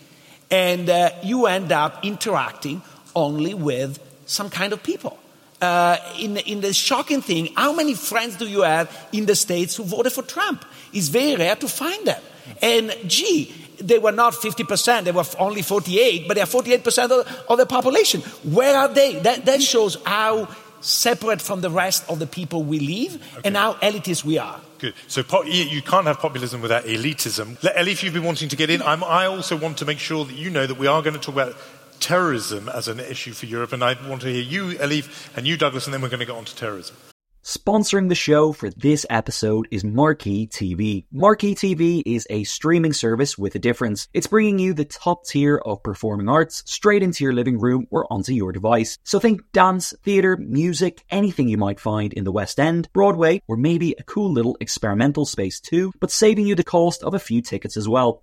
[0.50, 2.82] And uh, you end up interacting
[3.14, 5.18] only with some kind of people.
[5.64, 9.76] Uh, in, in, the shocking thing, how many friends do you have in the States
[9.76, 10.62] who voted for Trump?
[10.92, 12.22] It's very rare to find them.
[12.60, 17.44] And gee, they were not 50%, they were only 48, but they are 48% of,
[17.48, 18.20] of the population.
[18.42, 19.14] Where are they?
[19.20, 20.48] That, that shows how
[20.80, 23.48] separate from the rest of the people we live okay.
[23.48, 24.60] and how elitist we are.
[24.78, 24.94] Good.
[25.08, 27.56] So po- you can't have populism without elitism.
[27.60, 28.82] Elif, you've been wanting to get in.
[28.82, 31.20] I'm, I also want to make sure that you know that we are going to
[31.20, 31.56] talk about
[32.04, 35.56] terrorism as an issue for Europe, and I want to hear you, Elif, and you,
[35.56, 36.96] Douglas, and then we're going to get on to terrorism.
[37.42, 41.04] Sponsoring the show for this episode is Marquee TV.
[41.12, 44.08] Marquee TV is a streaming service with a difference.
[44.14, 48.10] It's bringing you the top tier of performing arts straight into your living room or
[48.10, 48.96] onto your device.
[49.04, 53.58] So think dance, theatre, music, anything you might find in the West End, Broadway, or
[53.58, 57.42] maybe a cool little experimental space too, but saving you the cost of a few
[57.42, 58.22] tickets as well.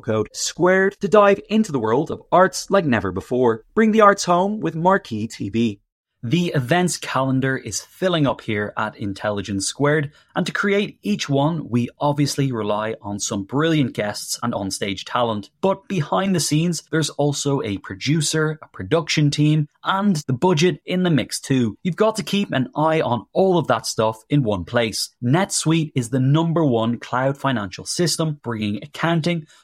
[0.00, 3.64] code SQUARED to dive into the world of arts like never before.
[3.74, 5.80] Bring the arts home with Marquee TV.
[6.26, 11.68] The events calendar is filling up here at Intelligence Squared, and to create each one,
[11.68, 15.50] we obviously rely on some brilliant guests and onstage talent.
[15.60, 21.02] But behind the scenes, there's also a producer, a production team, and the budget in
[21.02, 21.76] the mix too.
[21.82, 25.10] You've got to keep an eye on all of that stuff in one place.
[25.22, 29.44] NetSuite is the number one cloud financial system, bringing accounting,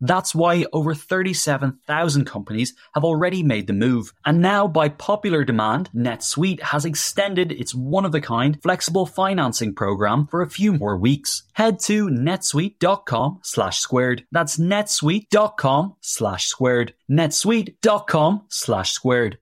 [0.00, 4.12] That's why over 37,000 companies have already made the move.
[4.24, 9.74] And now, by popular demand, NetSuite has extended its one of a kind flexible financing
[9.74, 11.42] program for a few more weeks.
[11.54, 14.24] Head to netsuite.com slash squared.
[14.30, 16.94] That's netsuite.com slash squared.
[17.10, 19.38] netsuite.com slash squared.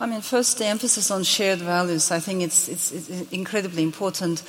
[0.00, 2.10] I mean, first, the emphasis on shared values.
[2.10, 4.42] I think it's, it's, it's incredibly important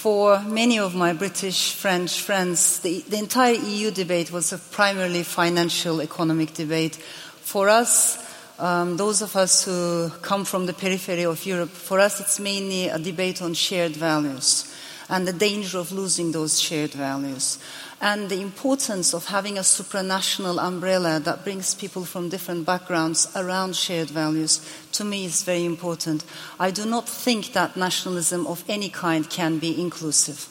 [0.00, 5.22] for many of my British, French friends, the, the entire EU debate was a primarily
[5.22, 6.96] financial economic debate.
[6.96, 8.16] For us,
[8.58, 12.88] um, those of us who come from the periphery of Europe, for us it's mainly
[12.88, 14.74] a debate on shared values
[15.10, 17.58] and the danger of losing those shared values.
[18.02, 23.76] And the importance of having a supranational umbrella that brings people from different backgrounds around
[23.76, 26.24] shared values, to me, is very important.
[26.58, 30.48] I do not think that nationalism of any kind can be inclusive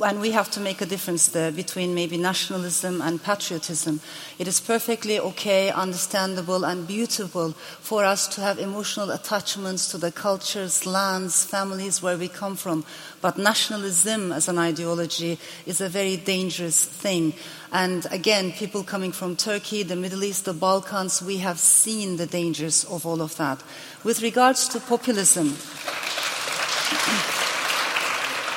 [0.00, 4.00] and we have to make a difference there between maybe nationalism and patriotism.
[4.38, 10.10] It is perfectly okay, understandable, and beautiful for us to have emotional attachments to the
[10.10, 12.84] cultures, lands, families where we come from.
[13.20, 17.34] But nationalism as an ideology is a very dangerous thing.
[17.70, 22.26] And again, people coming from Turkey, the Middle East, the Balkans, we have seen the
[22.26, 23.62] dangers of all of that.
[24.04, 25.56] With regards to populism,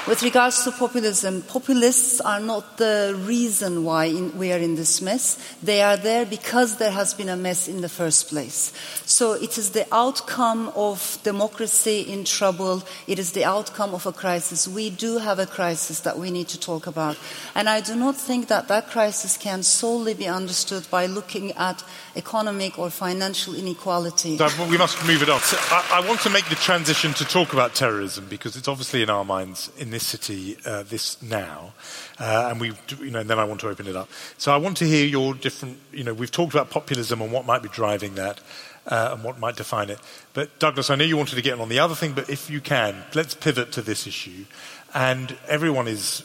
[0.08, 5.02] with regards to populism, populists are not the reason why in, we are in this
[5.02, 5.40] mess.
[5.64, 8.72] They are there because there has been a mess in the first place.
[9.06, 12.84] So it is the outcome of democracy in trouble.
[13.08, 14.68] It is the outcome of a crisis.
[14.68, 17.18] We do have a crisis that we need to talk about.
[17.56, 21.84] And I do not think that that crisis can solely be understood by looking at
[22.16, 24.38] economic or financial inequality.
[24.70, 25.40] we must move it on.
[25.40, 29.02] So I, I want to make the transition to talk about terrorism because it's obviously
[29.02, 31.74] in our minds in this city uh, this now,
[32.20, 34.10] uh, and we, you know, and then I want to open it up.
[34.38, 35.80] So I want to hear your different.
[35.92, 38.40] You know, we've talked about populism and what might be driving that.
[38.88, 40.00] Uh, and what might define it.
[40.36, 42.62] But Douglas, I know you wanted to get on the other thing, but if you
[42.62, 44.46] can, let's pivot to this issue.
[44.94, 46.24] And everyone is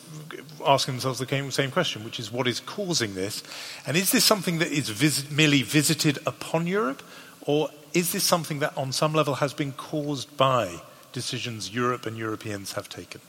[0.67, 3.43] asking themselves the same question, which is what is causing this?
[3.87, 7.03] And is this something that is vis- merely visited upon Europe?
[7.47, 12.19] Or is this something that on some level has been caused by decisions Europe and
[12.19, 13.21] Europeans have taken?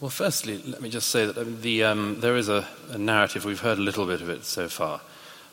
[0.00, 3.60] Well, firstly, let me just say that the, um, there is a, a, narrative, we've
[3.60, 5.02] heard a little bit of it so far,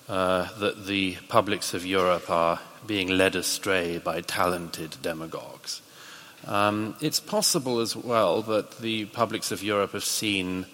[0.07, 5.81] uh, that the publics of Europe are being led astray by talented demagogues.
[6.45, 10.65] Um, it's possible as well that the publics of Europe have seen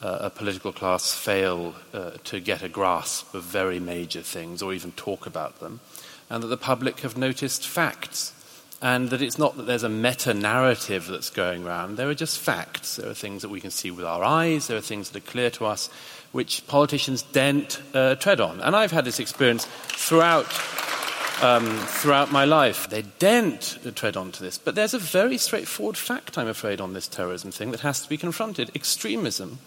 [0.00, 4.72] uh, a political class fail uh, to get a grasp of very major things or
[4.72, 5.80] even talk about them,
[6.30, 8.32] and that the public have noticed facts
[8.84, 11.96] and that it's not that there's a meta narrative that's going around.
[11.96, 12.96] There are just facts.
[12.96, 15.30] There are things that we can see with our eyes, there are things that are
[15.30, 15.88] clear to us,
[16.32, 18.60] which politicians daren't uh, tread on.
[18.60, 20.46] And I've had this experience throughout.
[21.42, 24.56] Um, throughout my life, they daren't tread onto this.
[24.56, 28.08] But there's a very straightforward fact, I'm afraid, on this terrorism thing that has to
[28.08, 28.70] be confronted.
[28.72, 29.58] Extremism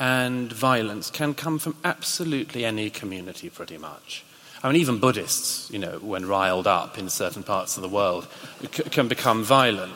[0.00, 4.25] and violence can come from absolutely any community, pretty much.
[4.66, 8.26] I mean, even Buddhists, you know, when riled up in certain parts of the world,
[8.72, 9.92] c- can become violent.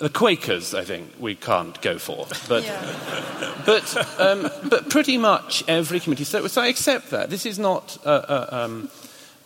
[0.00, 3.62] The Quakers, I think, we can't go for, but yeah.
[3.66, 6.24] but um, but pretty much every community.
[6.24, 7.28] So, so, I accept that.
[7.28, 8.90] This is not uh, uh, um,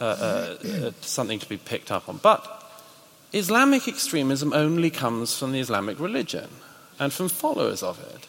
[0.00, 2.18] uh, uh, uh something to be picked up on.
[2.18, 2.46] But
[3.32, 6.48] Islamic extremism only comes from the Islamic religion
[7.00, 8.28] and from followers of it,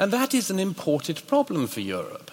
[0.00, 2.32] and that is an imported problem for Europe.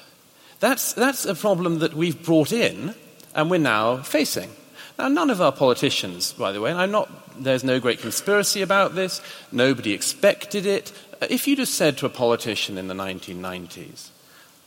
[0.62, 2.94] That's, that's a problem that we've brought in
[3.34, 4.52] and we're now facing.
[4.98, 7.10] Now, none of our politicians, by the way, and I'm not,
[7.44, 9.22] there's no great conspiracy about this,
[9.52, 10.94] nobody expected it.
[11.20, 14.10] Uh, if you'd have said to a politician in the 1990s,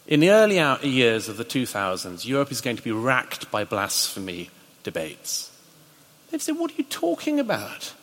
[0.08, 4.50] in the early years of the 2000s, Europe is going to be racked by blasphemy
[4.82, 5.52] debates,
[6.30, 7.94] they'd say, What are you talking about?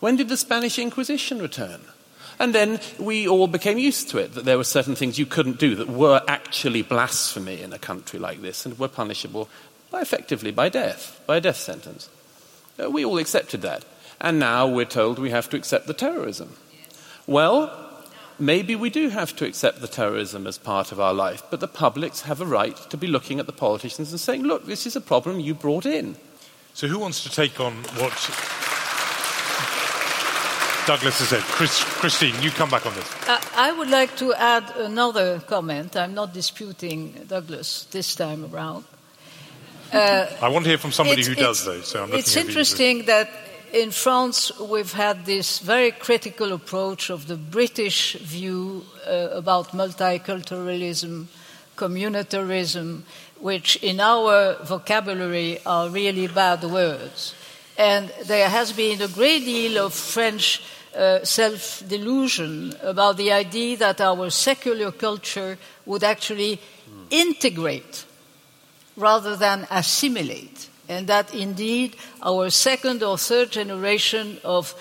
[0.00, 1.82] When did the Spanish Inquisition return?
[2.38, 5.58] And then we all became used to it, that there were certain things you couldn't
[5.58, 9.48] do that were actually blasphemy in a country like this and were punishable
[9.90, 12.08] by effectively by death, by a death sentence.
[12.82, 13.84] Uh, we all accepted that.
[14.20, 16.56] And now we're told we have to accept the terrorism.
[17.26, 17.70] Well,
[18.38, 21.68] maybe we do have to accept the terrorism as part of our life, but the
[21.68, 24.96] publics have a right to be looking at the politicians and saying, look, this is
[24.96, 26.16] a problem you brought in.
[26.74, 28.12] So, who wants to take on what
[30.86, 31.40] Douglas has said.
[31.40, 33.10] Chris, Christine, you come back on this.
[33.26, 35.96] Uh, I would like to add another comment.
[35.96, 38.84] I'm not disputing Douglas this time around.
[39.92, 41.80] Uh, I want to hear from somebody who does, though.
[41.80, 43.30] So it's interesting that
[43.72, 51.26] in France we've had this very critical approach of the British view uh, about multiculturalism,
[51.76, 53.02] communitarism,
[53.40, 57.34] which in our vocabulary are really bad words.
[57.76, 60.62] And there has been a great deal of French
[60.94, 66.60] uh, self delusion about the idea that our secular culture would actually
[67.10, 68.04] integrate
[68.96, 74.74] rather than assimilate, and that indeed our second or third generation of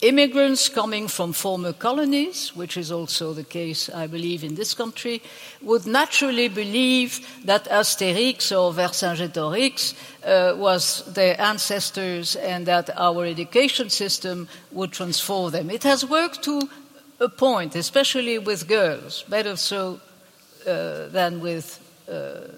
[0.00, 5.22] immigrants coming from former colonies, which is also the case, I believe, in this country,
[5.62, 13.88] would naturally believe that Asterix or Vercingétorix uh, was their ancestors and that our education
[13.90, 15.70] system would transform them.
[15.70, 16.68] It has worked to
[17.20, 20.00] a point, especially with girls, better so
[20.66, 22.52] uh, than with uh,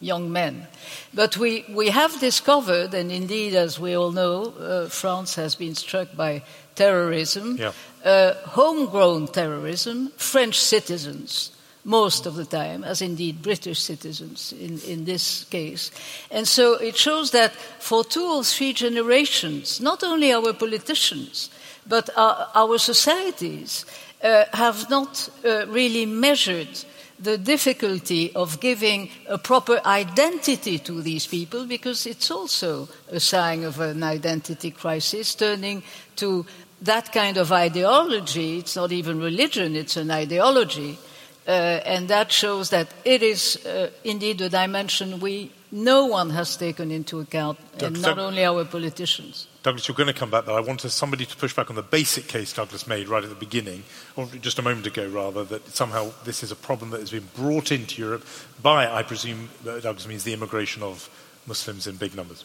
[0.00, 0.66] young men.
[1.12, 5.74] But we, we have discovered, and indeed, as we all know, uh, France has been
[5.74, 6.42] struck by
[6.74, 7.72] terrorism, Yeah.
[8.04, 11.50] uh, homegrown terrorism, French citizens
[11.84, 15.90] most of the time, as indeed British citizens in, in this case.
[16.30, 21.50] And so it shows that for two or three generations, not only our politicians,
[21.86, 23.84] but our, our societies
[24.22, 26.84] uh, have not uh, really measured
[27.18, 33.64] the difficulty of giving a proper identity to these people because it's also a sign
[33.64, 35.82] of an identity crisis, turning
[36.16, 36.44] to
[36.82, 38.58] that kind of ideology.
[38.58, 40.98] It's not even religion, it's an ideology.
[41.46, 41.50] Uh,
[41.84, 46.92] and that shows that it is uh, indeed a dimension we no one has taken
[46.92, 49.48] into account, and not Doug- only our politicians.
[49.64, 51.82] Douglas, you're going to come back, but I want somebody to push back on the
[51.82, 53.82] basic case Douglas made right at the beginning,
[54.14, 57.28] or just a moment ago, rather, that somehow this is a problem that has been
[57.34, 58.24] brought into Europe
[58.62, 61.10] by, I presume, uh, Douglas means the immigration of
[61.46, 62.44] Muslims in big numbers.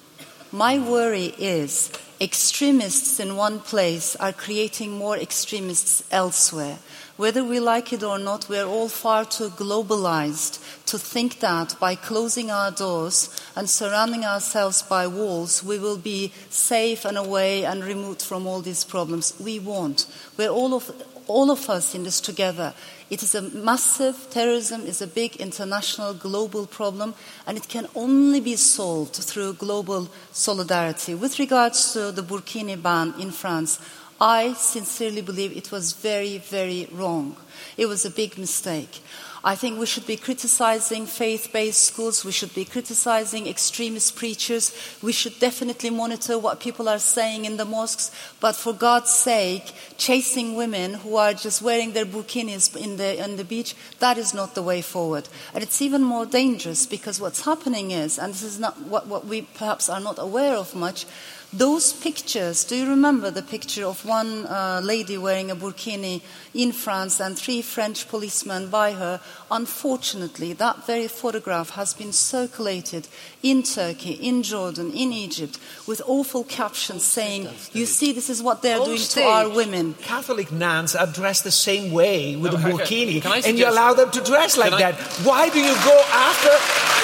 [0.52, 6.80] My worry is extremists in one place are creating more extremists elsewhere.
[7.20, 11.76] Whether we like it or not, we are all far too globalized to think that
[11.78, 17.66] by closing our doors and surrounding ourselves by walls, we will be safe and away
[17.66, 19.34] and removed from all these problems.
[19.38, 20.06] We won't.
[20.38, 20.90] We're all of,
[21.28, 22.74] all of us in this together.
[23.10, 27.16] It is a massive, terrorism is a big international global problem
[27.46, 31.16] and it can only be solved through global solidarity.
[31.16, 33.78] With regards to the Burkini ban in France,
[34.22, 37.38] I sincerely believe it was very, very wrong.
[37.78, 39.02] It was a big mistake.
[39.42, 44.74] I think we should be criticizing faith based schools, we should be criticizing extremist preachers,
[45.02, 48.12] we should definitely monitor what people are saying in the mosques,
[48.42, 53.38] but for God's sake, chasing women who are just wearing their burkinis in the, on
[53.38, 55.30] the beach, that is not the way forward.
[55.54, 59.26] And it's even more dangerous because what's happening is, and this is not what, what
[59.26, 61.06] we perhaps are not aware of much,
[61.52, 66.22] those pictures, do you remember the picture of one uh, lady wearing a burkini
[66.54, 69.20] in France and three French policemen by her?
[69.50, 73.08] Unfortunately, that very photograph has been circulated
[73.42, 78.62] in Turkey, in Jordan, in Egypt, with awful captions saying, You see, this is what
[78.62, 79.96] they're On doing to our women.
[80.02, 83.68] Catholic nuns are dressed the same way with No, a burkini, can I and you
[83.68, 84.96] allow them to dress like I- that.
[85.26, 86.54] Why do you go after?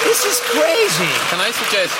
[0.04, 1.10] This is crazy.
[1.30, 1.96] Can I suggest?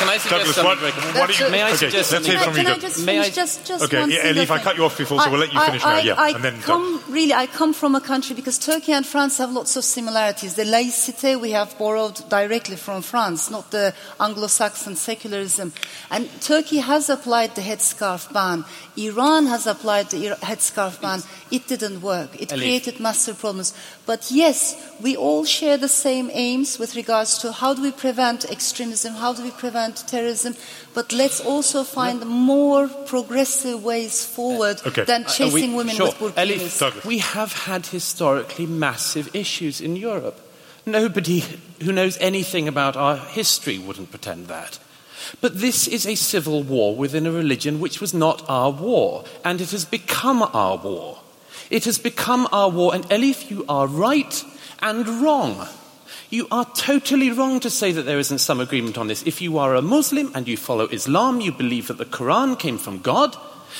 [0.00, 0.82] Can I suggest Douglas, something?
[0.82, 2.30] what, very- what do you, May I okay, suggest let's something?
[2.32, 2.64] hear Can from I, you.
[2.68, 4.76] can I just May I- finish just, just Okay, one yeah, single Elif, I cut
[4.76, 6.62] you off before, so we'll let you finish now, I, yeah, I, and then Doug.
[6.64, 10.54] come really, I come from a country because Turkey and France have lots of similarities.
[10.54, 15.72] The laicite we have borrowed directly from France, not the Anglo-Saxon secularism.
[16.10, 18.64] And Turkey has applied the headscarf ban.
[18.96, 21.22] Iran has applied the headscarf ban.
[21.50, 22.40] It didn't work.
[22.40, 22.58] It Elif.
[22.58, 23.74] created massive problems.
[24.06, 28.44] But yes, we all share the same aims with regards to how do we prevent
[28.50, 30.54] extremism, how do we prevent terrorism,
[30.94, 35.04] but let's also find more progressive ways forward Okay.
[35.04, 36.06] than Uh, we- chasing women sure.
[36.06, 36.80] with burkinis.
[36.80, 40.38] Elif, we have had historically massive issues in Europe.
[40.86, 41.44] Nobody
[41.84, 44.78] who knows anything about our history wouldn't pretend that.
[45.40, 49.60] But this is a civil war within a religion which was not our war, and
[49.60, 51.18] it has become our war.
[51.70, 54.42] It has become our war, and Elif, you are right
[54.82, 55.68] and wrong.
[56.30, 59.24] You are totally wrong to say that there isn't some agreement on this.
[59.24, 62.78] If you are a Muslim and you follow Islam, you believe that the Quran came
[62.78, 63.36] from God,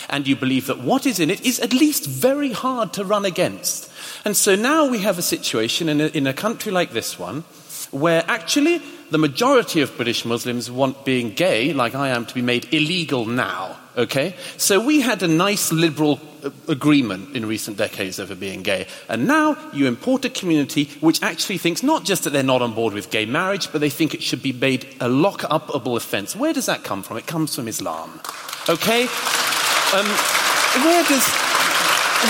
[0.08, 3.24] and you believe that what is in it is at least very hard to run
[3.24, 3.90] against.
[4.24, 7.44] And so now we have a situation in a, in a country like this one
[7.90, 8.80] where actually
[9.10, 13.26] the majority of British Muslims want being gay, like I am, to be made illegal
[13.26, 13.76] now.
[13.96, 14.34] Okay?
[14.56, 16.20] So we had a nice liberal
[16.68, 18.86] agreement in recent decades over being gay.
[19.08, 22.74] And now you import a community which actually thinks not just that they're not on
[22.74, 26.36] board with gay marriage, but they think it should be made a lock-upable offence.
[26.36, 27.16] Where does that come from?
[27.16, 28.20] It comes from Islam.
[28.68, 29.02] Okay?
[29.92, 30.06] Um,
[30.84, 31.26] where does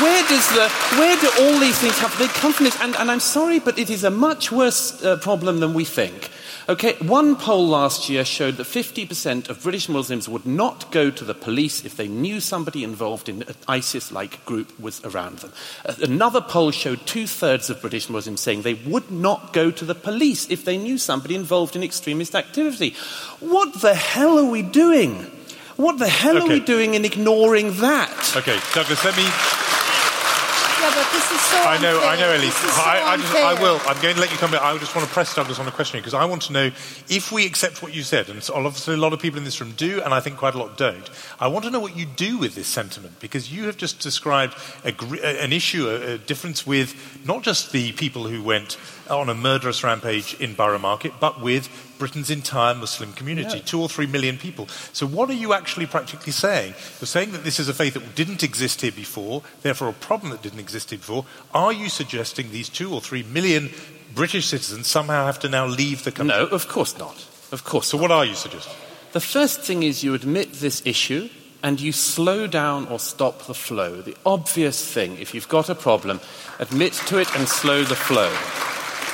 [0.01, 2.27] where does the where do all these things come from?
[2.27, 5.17] They come from this, and, and I'm sorry, but it is a much worse uh,
[5.17, 6.31] problem than we think.
[6.71, 11.25] Okay, one poll last year showed that 50% of British Muslims would not go to
[11.25, 15.53] the police if they knew somebody involved in an ISIS-like group was around them.
[16.01, 20.49] Another poll showed two-thirds of British Muslims saying they would not go to the police
[20.49, 22.95] if they knew somebody involved in extremist activity.
[23.41, 25.25] What the hell are we doing?
[25.75, 28.37] What the hell are we doing in ignoring that?
[28.37, 29.27] Okay, Douglas, let me
[30.81, 32.11] Yeah, but this is so I know, unfair.
[32.11, 32.53] I know, Elif.
[32.53, 33.79] So I, I, just, I will.
[33.87, 34.63] I'm going to let you come back.
[34.63, 36.71] I just want to press Douglas on a question because I want to know
[37.09, 39.73] if we accept what you said, and obviously a lot of people in this room
[39.77, 41.11] do, and I think quite a lot don't.
[41.39, 44.57] I want to know what you do with this sentiment because you have just described
[44.85, 46.95] a, an issue, a, a difference with
[47.27, 48.79] not just the people who went
[49.19, 53.65] on a murderous rampage in Borough Market, but with Britain's entire Muslim community, Yeah.
[53.65, 54.69] two or three million people.
[54.93, 56.75] So, what are you actually practically saying?
[57.01, 60.33] You're saying that this is a faith that didn't exist here before, therefore a problem
[60.33, 61.25] that didn't exist here before.
[61.53, 63.71] Are you suggesting these two or three million
[64.15, 66.37] British citizens somehow have to now leave the country?
[66.37, 67.27] No, of course not.
[67.53, 67.89] Of course.
[67.89, 68.75] So, what are you suggesting?
[69.13, 71.29] The first thing is you admit this issue
[71.63, 74.01] and you slow down or stop the flow.
[74.01, 76.21] The obvious thing, if you've got a problem,
[76.59, 78.33] admit to it and slow the flow.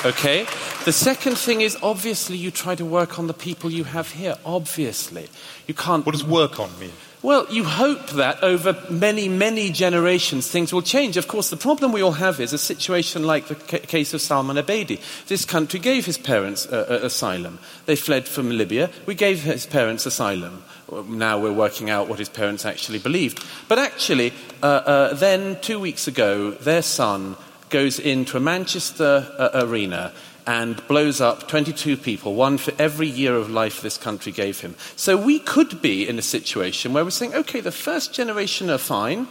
[0.04, 0.46] Okay?
[0.84, 4.36] The second thing is obviously you try to work on the people you have here.
[4.44, 5.28] Obviously.
[5.66, 6.04] You can't.
[6.04, 6.92] What does work on mean?
[7.22, 11.16] Well, you hope that over many, many generations things will change.
[11.16, 14.20] Of course, the problem we all have is a situation like the ca- case of
[14.20, 15.00] Salman Abedi.
[15.26, 17.58] This country gave his parents uh, uh, asylum.
[17.86, 18.90] They fled from Libya.
[19.06, 20.62] We gave his parents asylum.
[21.08, 23.44] Now we're working out what his parents actually believed.
[23.66, 24.32] But actually,
[24.62, 27.34] uh, uh, then two weeks ago, their son
[27.70, 30.12] goes into a Manchester uh, arena
[30.46, 34.76] and blows up 22 people, one for every year of life this country gave him.
[34.94, 38.78] So we could be in a situation where we're saying, okay, the first generation are
[38.78, 39.26] fine,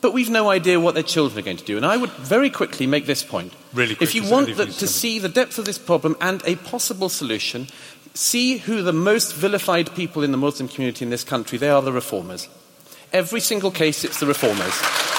[0.00, 1.76] but we've no idea what their children are going to do.
[1.76, 3.52] And I would very quickly make this point.
[3.74, 6.54] Really quick, if you want the, to see the depth of this problem and a
[6.56, 7.66] possible solution,
[8.14, 11.82] see who the most vilified people in the Muslim community in this country, they are
[11.82, 12.48] the reformers.
[13.12, 15.09] Every single case, it's the reformers.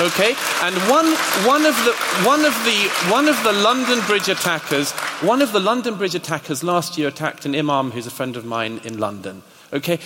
[0.00, 1.06] Okay, and one,
[1.44, 1.92] one, of the,
[2.24, 4.92] one, of the, one of the London Bridge attackers,
[5.22, 8.44] one of the London Bridge attackers last year attacked an imam who's a friend of
[8.44, 9.42] mine in London.
[9.72, 9.98] Okay,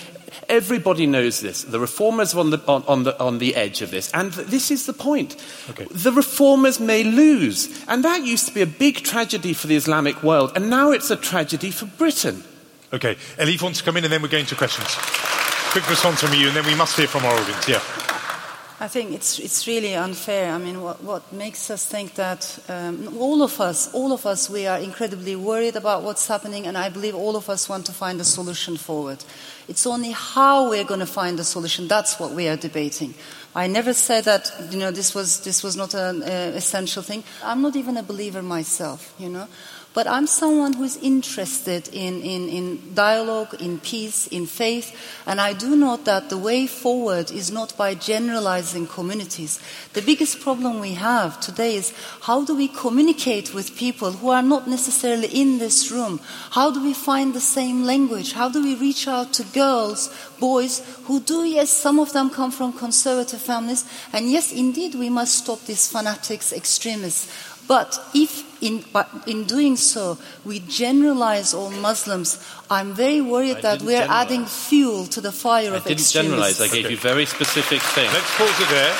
[0.49, 1.64] everybody knows this.
[1.64, 4.47] The reformers are on the, on, on the, on the edge of this, and th-
[4.47, 5.36] this is the point.
[5.68, 5.84] Okay.
[5.90, 10.22] The reformers may lose, and that used to be a big tragedy for the Islamic
[10.22, 12.43] world, and now it's a tragedy for Britain.
[12.95, 14.88] Okay, Elif wants to come in and then we're going to questions.
[15.72, 17.68] Quick response from you, and then we must hear from our audience.
[17.68, 17.82] Yeah.
[18.82, 20.52] I think it's it's really unfair.
[20.52, 24.50] I mean, what, what makes us think that um, all of us, all of us,
[24.50, 27.92] we are incredibly worried about what's happening, and I believe all of us want to
[27.92, 29.24] find a solution forward.
[29.68, 31.86] It's only how we're going to find a solution.
[31.86, 33.14] That's what we are debating.
[33.54, 37.22] I never said that you know this was this was not an uh, essential thing.
[37.44, 39.46] I'm not even a believer myself, you know.
[39.95, 45.53] But I'm someone who's interested in, in, in dialogue, in peace, in faith, and I
[45.53, 49.61] do note that the way forward is not by generalizing communities.
[49.93, 54.43] The biggest problem we have today is how do we communicate with people who are
[54.43, 56.20] not necessarily in this room?
[56.53, 58.32] How do we find the same language?
[58.32, 60.09] How do we reach out to girls,
[60.40, 65.11] boys who do, yes, some of them come from conservative families, and yes, indeed, we
[65.11, 67.51] must stop these fanatics, extremists.
[67.68, 72.38] But if in, but in doing so we generalize all Muslims,
[72.70, 74.26] I'm very worried I that we're generalize.
[74.26, 76.12] adding fuel to the fire I of didn't extremists.
[76.12, 78.12] generalize, I gave you very specific things.
[78.12, 78.94] Let's pause it there.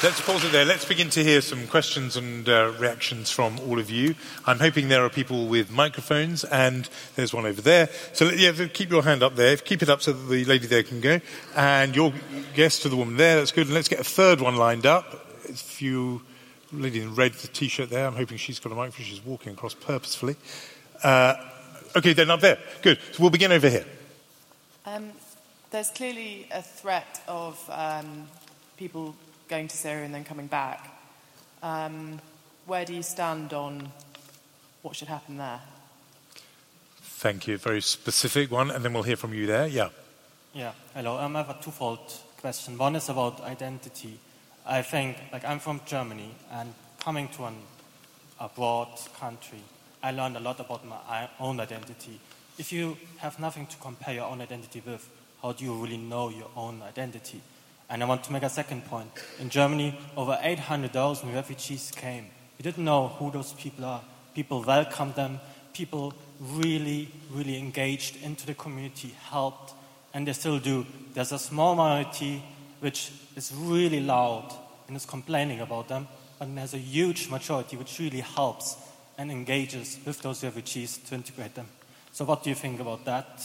[0.00, 0.64] Let's pause it there.
[0.64, 4.14] Let's begin to hear some questions and uh, reactions from all of you.
[4.46, 7.88] I'm hoping there are people with microphones, and there's one over there.
[8.12, 9.56] So yeah, keep your hand up there.
[9.56, 11.20] Keep it up so that the lady there can go.
[11.56, 12.12] And your
[12.54, 13.38] guest to the woman there.
[13.38, 13.66] That's good.
[13.66, 15.27] And let's get a third one lined up.
[15.48, 16.22] If you,
[16.72, 18.06] lady in red, the t-shirt there.
[18.06, 19.06] I'm hoping she's got a microphone.
[19.06, 20.36] She's walking across purposefully.
[21.02, 21.34] Uh,
[21.96, 22.58] okay, then up there.
[22.82, 22.98] Good.
[23.12, 23.86] So we'll begin over here.
[24.86, 25.12] Um,
[25.70, 28.26] there's clearly a threat of um,
[28.76, 29.14] people
[29.48, 30.88] going to Syria and then coming back.
[31.62, 32.20] Um,
[32.66, 33.90] where do you stand on
[34.82, 35.60] what should happen there?
[37.00, 37.58] Thank you.
[37.58, 39.66] Very specific one, and then we'll hear from you there.
[39.66, 39.88] Yeah.
[40.54, 41.18] Yeah, hello.
[41.18, 41.98] Um, I have a twofold
[42.40, 42.78] question.
[42.78, 44.18] One is about identity.
[44.68, 47.56] I think, like, I'm from Germany, and coming to an
[48.38, 48.88] abroad
[49.18, 49.60] country,
[50.02, 52.20] I learned a lot about my own identity.
[52.58, 55.08] If you have nothing to compare your own identity with,
[55.40, 57.40] how do you really know your own identity?
[57.88, 59.10] And I want to make a second point.
[59.40, 62.26] In Germany, over 800,000 refugees came.
[62.58, 64.02] We didn't know who those people are.
[64.34, 65.40] People welcomed them.
[65.72, 69.72] People really, really engaged into the community, helped,
[70.12, 70.84] and they still do.
[71.14, 72.42] There's a small minority
[72.80, 74.54] which is really loud
[74.86, 76.08] and is complaining about them,
[76.38, 78.76] but has a huge majority which really helps
[79.16, 81.66] and engages with those refugees to integrate them.
[82.12, 83.44] So, what do you think about that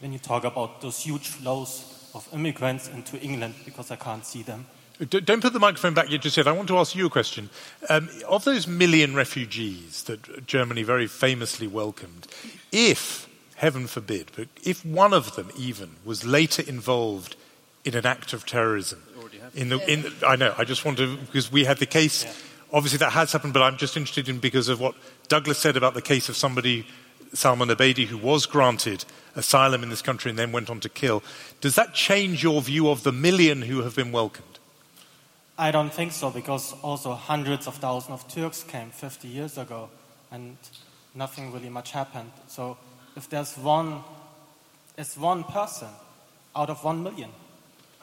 [0.00, 4.42] when you talk about those huge flows of immigrants into England because I can't see
[4.42, 4.66] them?
[5.10, 6.48] Don't put the microphone back yet just yet.
[6.48, 7.50] I want to ask you a question.
[7.90, 12.26] Um, of those million refugees that Germany very famously welcomed,
[12.72, 17.36] if, heaven forbid, but if one of them even was later involved
[17.86, 19.00] in an act of terrorism,
[19.54, 20.54] In the, in, I know.
[20.58, 22.24] I just want to because we had the case.
[22.24, 22.32] Yeah.
[22.72, 24.94] Obviously, that has happened, but I'm just interested in because of what
[25.28, 26.84] Douglas said about the case of somebody,
[27.32, 29.04] Salman Abedi, who was granted
[29.36, 31.22] asylum in this country and then went on to kill.
[31.60, 34.58] Does that change your view of the million who have been welcomed?
[35.56, 39.88] I don't think so because also hundreds of thousands of Turks came 50 years ago
[40.30, 40.56] and
[41.14, 42.32] nothing really much happened.
[42.48, 42.76] So
[43.14, 44.02] if there's one,
[44.98, 45.88] it's one person
[46.54, 47.30] out of one million.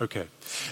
[0.04, 0.28] Okay.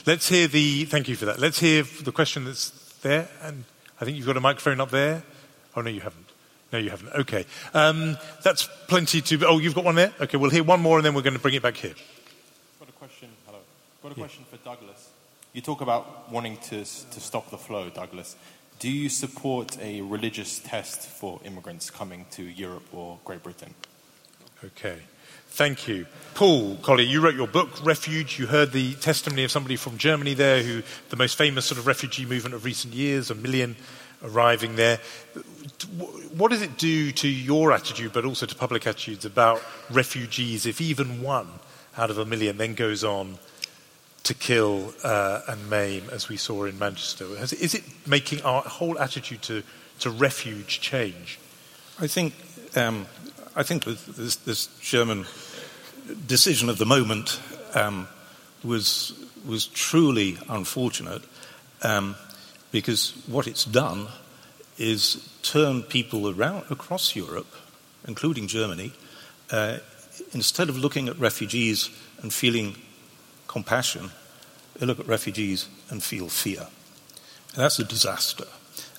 [0.05, 0.83] Let's hear the.
[0.83, 1.39] Thank you for that.
[1.39, 2.71] Let's hear the question that's
[3.01, 3.29] there.
[3.41, 3.63] And
[4.01, 5.23] I think you've got a microphone up there.
[5.73, 6.25] Oh, no, you haven't.
[6.73, 7.13] No, you haven't.
[7.13, 7.45] Okay.
[7.73, 9.47] Um, that's plenty to.
[9.47, 10.13] Oh, you've got one there?
[10.19, 11.93] Okay, we'll hear one more and then we're going to bring it back here.
[12.79, 13.29] Got a question.
[13.45, 13.59] Hello.
[14.03, 15.09] Got a question for Douglas.
[15.53, 18.35] You talk about wanting to, to stop the flow, Douglas.
[18.79, 23.75] Do you support a religious test for immigrants coming to Europe or Great Britain?
[24.63, 24.99] Okay.
[25.51, 26.05] Thank you.
[26.33, 28.39] Paul Collier, you wrote your book, Refuge.
[28.39, 31.85] You heard the testimony of somebody from Germany there, who the most famous sort of
[31.85, 33.75] refugee movement of recent years, a million
[34.23, 34.99] arriving there.
[36.37, 40.79] What does it do to your attitude, but also to public attitudes about refugees if
[40.79, 41.49] even one
[41.97, 43.37] out of a million then goes on
[44.23, 47.25] to kill uh, and maim, as we saw in Manchester?
[47.37, 49.63] Has, is it making our whole attitude to,
[49.99, 51.39] to refuge change?
[51.99, 52.33] I think,
[52.77, 53.05] um,
[53.53, 55.25] I think this, this, German
[56.25, 57.39] decision of the moment
[57.75, 58.07] um,
[58.63, 59.13] was,
[59.45, 61.21] was truly unfortunate
[61.83, 62.15] um,
[62.71, 64.07] because what it's done
[64.77, 67.53] is turn people around across Europe,
[68.07, 68.93] including Germany,
[69.51, 69.79] uh,
[70.31, 71.89] instead of looking at refugees
[72.21, 72.75] and feeling
[73.47, 74.11] compassion,
[74.79, 76.67] they look at refugees and feel fear.
[77.53, 78.45] And that's a disaster.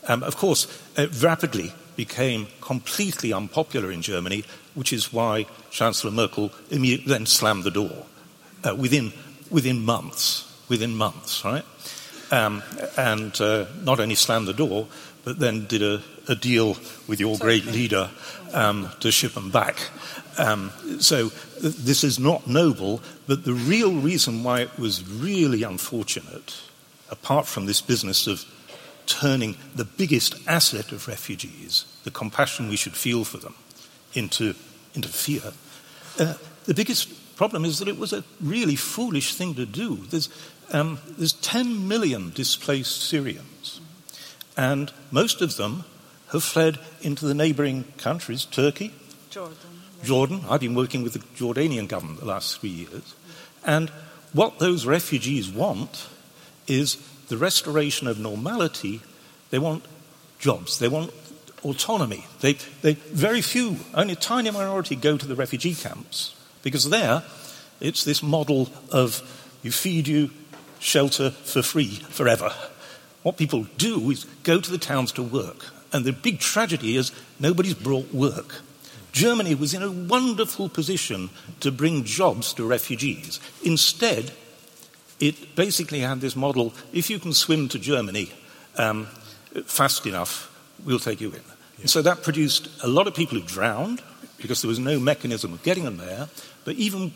[0.09, 0.67] Um, of course,
[0.99, 7.71] it rapidly became completely unpopular in Germany, which is why Chancellor Merkel then slammed the
[7.71, 8.07] door
[8.65, 9.13] uh, within,
[9.51, 10.49] within months.
[10.69, 11.65] Within months, right?
[12.31, 12.63] Um,
[12.97, 14.87] and uh, not only slammed the door,
[15.25, 16.77] but then did a, a deal
[17.07, 18.11] with your great leader
[18.55, 19.91] um, to ship them back.
[20.39, 25.63] Um, so th- this is not noble, but the real reason why it was really
[25.63, 26.59] unfortunate,
[27.11, 28.45] apart from this business of
[29.07, 33.55] turning the biggest asset of refugees, the compassion we should feel for them,
[34.15, 34.55] into,
[34.95, 35.53] into fear,
[36.19, 36.35] uh,
[36.65, 39.97] the biggest problem is that it was a really foolish thing to do.
[39.97, 40.29] There's,
[40.73, 43.81] um, there's 10 million displaced Syrians,
[44.57, 45.85] and most of them
[46.33, 48.93] have fled into the neighboring countries, Turkey,
[49.31, 49.57] Jordan.
[50.03, 50.45] Jordan.
[50.49, 53.15] I've been working with the Jordanian government the last three years.
[53.65, 53.91] And
[54.33, 56.09] what those refugees want
[56.67, 56.97] is
[57.33, 59.01] the restoration of normality.
[59.49, 59.85] They want
[60.39, 60.79] jobs.
[60.79, 61.15] They want
[61.65, 62.27] autonomy.
[62.41, 67.23] They, they, very few, only a tiny minority go to the refugee camps because there
[67.81, 69.23] it's this model of
[69.63, 70.31] you feed you
[70.79, 72.53] shelter for free forever.
[73.23, 75.65] What people do is go to the towns to work.
[75.91, 78.57] And the big tragedy is nobody's brought work.
[79.13, 81.31] Germany was in a wonderful position
[81.61, 83.41] to bring jobs to refugees.
[83.65, 84.33] Instead,
[85.23, 88.33] it basically had this model if you can swim to Germany
[88.77, 89.07] um,
[89.67, 90.51] fast enough,
[90.85, 91.43] we'll take you in.
[91.79, 91.87] Yeah.
[91.87, 94.03] So that produced a lot of people who drowned
[94.37, 96.29] because there was no mechanism of getting them there.
[96.65, 97.13] But even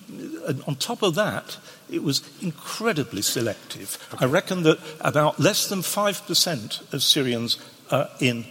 [0.46, 1.58] uh, on top of that,
[1.90, 3.98] it was incredibly selective.
[4.14, 4.24] Okay.
[4.24, 7.58] I reckon that about less than 5% of Syrians
[7.90, 8.44] are in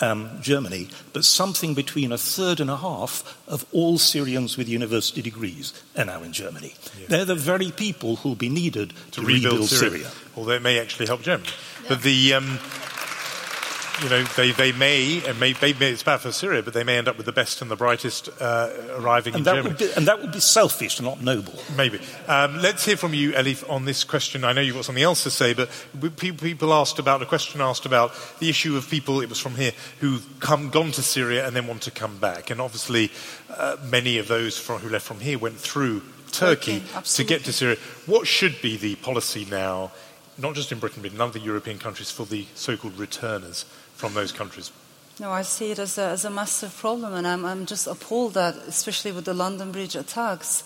[0.00, 5.22] um, Germany, but something between a third and a half of all Syrians with university
[5.22, 6.74] degrees are now in Germany.
[6.98, 7.06] Yeah.
[7.08, 9.90] They're the very people who'll be needed to, to rebuild, rebuild Syria.
[9.90, 10.10] Syria.
[10.36, 11.50] Although it may actually help Germany.
[11.82, 11.88] Yeah.
[11.88, 12.34] But the.
[12.34, 12.58] Um,
[14.00, 16.98] you know, they, they may, and may, may, it's bad for Syria, but they may
[16.98, 19.74] end up with the best and the brightest uh, arriving and in that Germany.
[19.74, 21.54] Be, and that would be selfish, and not noble.
[21.76, 22.00] Maybe.
[22.26, 24.44] Um, let's hear from you, Elif, on this question.
[24.44, 25.68] I know you've got something else to say, but
[26.16, 29.72] people asked about, a question asked about the issue of people, it was from here,
[30.00, 32.50] who've come, gone to Syria and then want to come back.
[32.50, 33.10] And obviously,
[33.50, 37.44] uh, many of those from, who left from here went through Turkey okay, to get
[37.44, 37.76] to Syria.
[38.06, 39.92] What should be the policy now,
[40.38, 43.66] not just in Britain, but in other European countries, for the so called returners?
[43.94, 44.72] From those countries?
[45.20, 48.34] No, I see it as a, as a massive problem, and I'm, I'm just appalled
[48.34, 50.64] that, especially with the London Bridge attacks,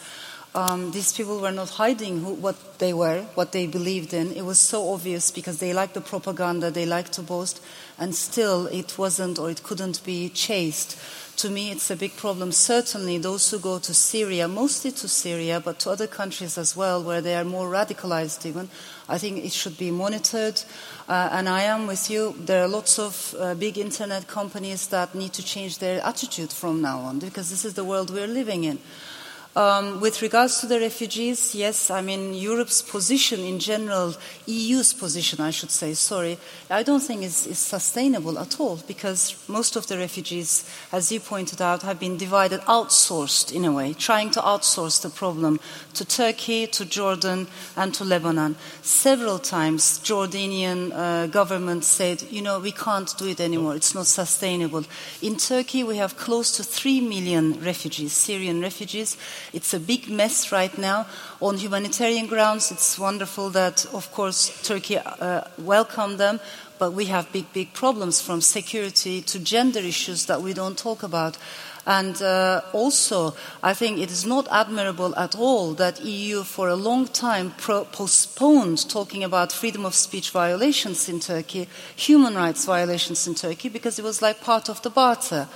[0.57, 4.33] um, these people were not hiding who, what they were, what they believed in.
[4.33, 7.63] It was so obvious because they liked the propaganda, they liked to boast,
[7.99, 10.99] and still it wasn't or it couldn't be chased.
[11.39, 12.53] To me, it's a big problem.
[12.53, 17.03] Certainly, those who go to Syria, mostly to Syria, but to other countries as well,
[17.03, 18.71] where they are more radicalized even,
[19.11, 20.63] I think it should be monitored.
[21.09, 22.35] Uh, and I am with you.
[22.37, 26.83] There are lots of uh, big internet companies that need to change their attitude from
[26.83, 28.79] now on because this is the world we're living in.
[29.57, 35.41] Um, with regards to the refugees, yes, I mean, Europe's position in general, EU's position,
[35.41, 36.37] I should say, sorry,
[36.69, 41.21] I don't think is, is sustainable at all because most of the refugees, as you
[41.21, 45.59] pointed out, have been divided, outsourced in a way, trying to outsource the problem
[45.95, 47.47] to Turkey, to Jordan,
[47.79, 48.57] and to Lebanon.
[48.83, 54.07] Several times, Jordanian uh, government said, you know, we can't do it anymore, it's not
[54.07, 54.85] sustainable.
[55.23, 59.17] In Turkey, we have close to 3 million refugees, Syrian refugees.
[59.53, 61.07] It's a big mess right now.
[61.41, 66.41] On humanitarian grounds, it's wonderful that, of course, Turkey uh, welcomed them,
[66.79, 71.03] but we have big, big problems from security to gender issues that we don't talk
[71.03, 71.39] about.
[71.87, 76.75] And uh, also, I think it is not admirable at all that EU for a
[76.75, 83.37] long time postponed talking about freedom of speech violations in Turkey, human rights violations in
[83.37, 85.47] Turkey, because it was like part of the barter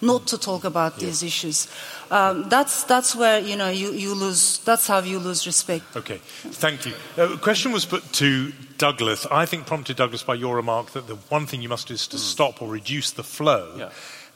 [0.00, 1.06] not to talk about yeah.
[1.06, 1.68] these issues.
[2.10, 5.84] Um, that's, that's where you, know, you, you lose, that's how you lose respect.
[5.96, 6.94] Okay, thank you.
[7.16, 11.06] A uh, question was put to Douglas, I think prompted Douglas by your remark that
[11.06, 12.20] the one thing you must do is to mm.
[12.20, 13.74] stop or reduce the flow.
[13.76, 13.90] Yeah.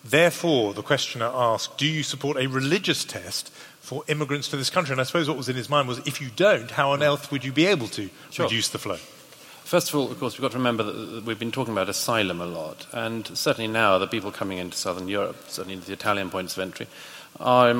[0.04, 3.50] Therefore, the questioner asked, do you support a religious test
[3.80, 4.92] for immigrants to this country?
[4.92, 7.32] And I suppose what was in his mind was, if you don't, how on earth
[7.32, 8.44] would you be able to sure.
[8.44, 8.98] reduce the flow?
[9.64, 12.42] First of all, of course, we've got to remember that we've been talking about asylum
[12.42, 16.54] a lot, and certainly now the people coming into southern Europe, certainly the Italian points
[16.54, 16.86] of entry,
[17.40, 17.74] are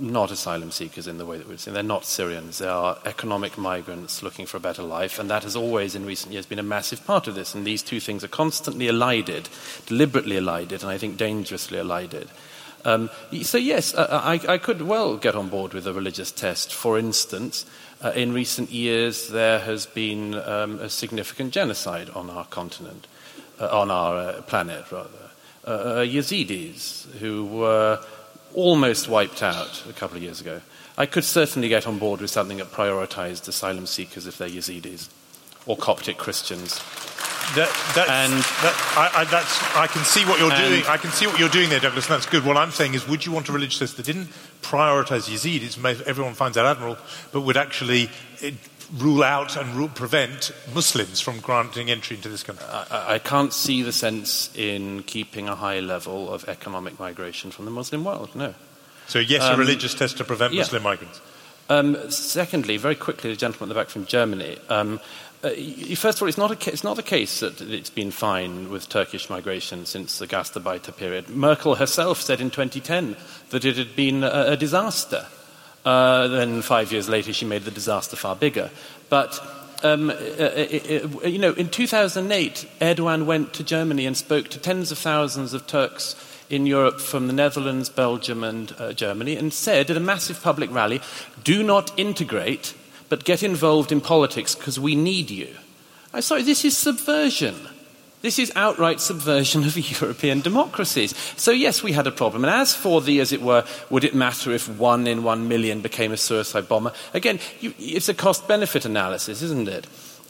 [0.00, 1.74] not asylum seekers in the way that we're saying.
[1.74, 2.58] They're not Syrians.
[2.58, 6.32] They are economic migrants looking for a better life, and that has always, in recent
[6.32, 7.54] years, been a massive part of this.
[7.54, 9.48] And these two things are constantly elided,
[9.86, 12.28] deliberately elided, and I think dangerously elided.
[12.84, 13.08] Um,
[13.42, 16.72] so, yes, I, I, could well get on board with a religious test.
[16.72, 17.66] For instance,
[18.02, 23.06] uh, in recent years, there has been um, a significant genocide on our continent,
[23.60, 25.08] uh, on our uh, planet, rather.
[25.66, 28.02] Uh, uh, Yazidis, who were
[28.54, 30.60] almost wiped out a couple of years ago.
[30.96, 35.08] I could certainly get on board with something that prioritized asylum seekers if they're Yazidis
[35.66, 36.80] or Coptic Christians.
[37.54, 40.84] That, that's, and that, I, I, that's, I can see what you're doing.
[40.86, 42.44] I can see what you're doing there, Douglas, and that's good.
[42.44, 44.28] What I'm saying is, would you want a religious test that didn't
[44.62, 46.02] prioritise Yazidis?
[46.02, 47.00] Everyone finds that admirable,
[47.32, 48.10] but would actually
[48.42, 48.52] eh,
[48.96, 52.64] rule out and rule, prevent Muslims from granting entry into this country?
[52.66, 57.64] I, I, can't see the sense in keeping a high level of economic migration from
[57.64, 58.34] the Muslim world.
[58.34, 58.54] No.
[59.06, 60.60] So yes, um, a religious test to prevent yeah.
[60.62, 61.20] Muslim migrants.
[61.70, 64.58] Um, secondly, very quickly, the gentleman at the back from Germany.
[64.68, 64.98] Um,
[65.44, 65.50] uh,
[65.94, 68.88] first of all, it's not, a, it's not the case that it's been fine with
[68.88, 71.30] Turkish migration since the Gastarbeiter period.
[71.30, 73.16] Merkel herself said in 2010
[73.50, 75.26] that it had been a, a disaster.
[75.84, 78.68] Uh, then five years later, she made the disaster far bigger.
[79.08, 79.40] But
[79.84, 80.16] um, uh, uh,
[81.24, 85.54] uh you know, in 2008, Erdogan went to Germany and spoke to tens of thousands
[85.54, 86.14] of Turks
[86.50, 90.70] in Europe from the Netherlands, Belgium, and uh, Germany, and said at a massive public
[90.70, 91.00] rally,
[91.42, 92.74] "Do not integrate
[93.10, 95.54] but get involved in politics because we need you.
[96.14, 97.56] I'm sorry, this is subversion.
[98.22, 101.14] This is outright subversion of European democracies.
[101.36, 102.44] So, yes, we had a problem.
[102.44, 105.80] And as for the, as it were, would it matter if one in one million
[105.80, 106.92] became a suicide bomber?
[107.12, 109.86] Again, you, it's a cost benefit analysis, isn't it?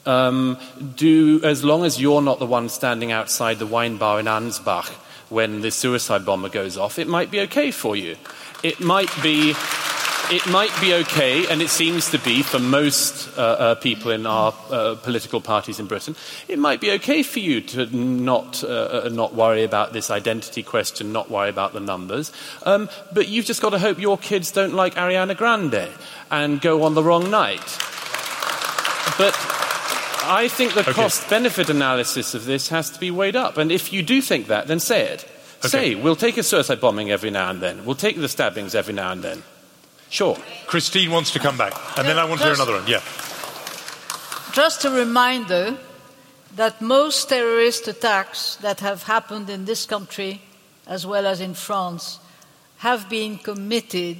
[0.06, 0.56] Um,
[0.96, 4.90] do, as long as you're not the one standing outside the wine bar in Ansbach
[5.30, 8.16] when the suicide bomber goes off, it might be okay for you.
[8.62, 9.54] It might be
[10.32, 14.26] it might be okay, and it seems to be for most uh, uh, people in
[14.26, 16.14] our uh, political parties in Britain,
[16.46, 20.62] it might be okay for you to not, uh, uh, not worry about this identity
[20.62, 22.30] question, not worry about the numbers.
[22.62, 25.88] Um, but you've just got to hope your kids don't like Ariana Grande
[26.30, 27.78] and go on the wrong night.
[29.18, 29.34] But
[30.22, 30.92] I think the okay.
[30.92, 33.56] cost benefit analysis of this has to be weighed up.
[33.56, 35.24] And if you do think that, then say it.
[35.60, 35.68] Okay.
[35.68, 37.84] Say, we'll take a suicide bombing every now and then.
[37.84, 39.42] We'll take the stabbings every now and then.
[40.08, 40.36] Sure.
[40.66, 42.86] Christine wants to come back, and then I want to hear another one.
[42.86, 43.02] Yeah.
[44.52, 45.78] Just a reminder
[46.56, 50.42] that most terrorist attacks that have happened in this country,
[50.86, 52.18] as well as in France,
[52.78, 54.16] have been committed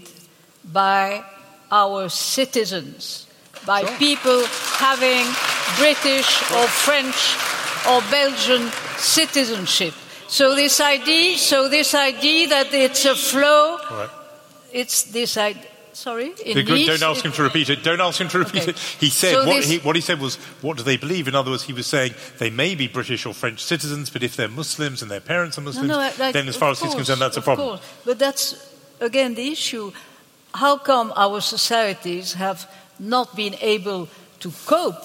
[0.64, 1.24] by
[1.72, 3.26] our citizens,
[3.66, 3.96] by sure.
[3.98, 4.44] people
[4.78, 5.24] having
[5.78, 7.36] British or French
[7.88, 9.94] or Belgian citizenship.
[10.28, 14.10] So this idea, so this idea that it's a flow, right.
[14.72, 17.82] it's this idea Sorry, don't ask him to repeat it.
[17.82, 18.70] Don't ask him to repeat okay.
[18.70, 18.78] it.
[18.78, 21.50] He said so what, he, what, he, said was, "What do they believe?" In other
[21.50, 25.02] words, he was saying they may be British or French citizens, but if they're Muslims
[25.02, 26.96] and their parents are Muslims, no, no, uh, like, then as far as course, he's
[26.96, 27.68] concerned, that's a problem.
[27.68, 27.92] Course.
[28.04, 29.92] But that's again the issue.
[30.54, 34.08] How come our societies have not been able
[34.40, 35.04] to cope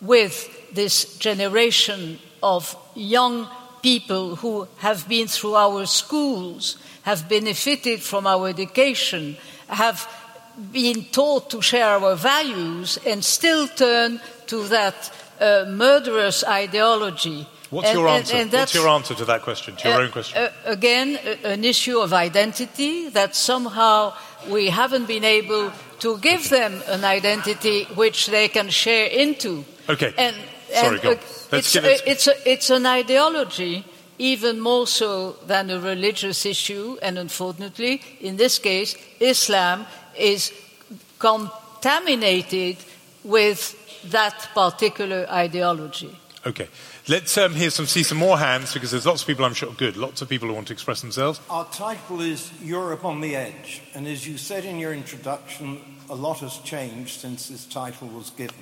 [0.00, 3.48] with this generation of young
[3.82, 9.36] people who have been through our schools, have benefited from our education,
[9.68, 10.06] have
[10.72, 15.10] been taught to share our values and still turn to that
[15.40, 17.46] uh, murderous ideology.
[17.70, 18.36] What's And- your answer?
[18.36, 20.38] and What's your answer to that question, to your uh, own question?
[20.42, 24.14] uh, again, an issue of identity that somehow
[24.48, 25.70] we haven't been able
[26.00, 29.64] to give them an identity which they can share into.
[29.88, 30.12] Okay.
[30.18, 30.36] And,
[30.72, 31.18] Sorry, and,
[31.52, 33.84] it's, it- a- it's, a, it's an ideology,
[34.18, 39.86] even more so than a religious issue, and unfortunately, in this case, Islam
[40.16, 40.52] is
[41.18, 42.76] contaminated
[43.24, 43.74] with
[44.10, 46.16] that particular ideology.
[46.46, 46.68] Okay.
[47.10, 49.72] Let's um, hear some, see some more hands because there's lots of people, I'm sure,
[49.72, 51.40] good, lots of people who want to express themselves.
[51.48, 55.80] Our title is Europe on the Edge, and as you said in your introduction,
[56.10, 58.54] a lot has changed since this title was given.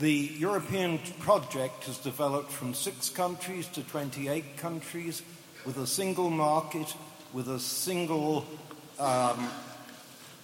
[0.00, 5.22] The European project has developed from six countries to 28 countries
[5.64, 6.92] with a single market,
[7.32, 8.44] with a single
[8.98, 9.48] um,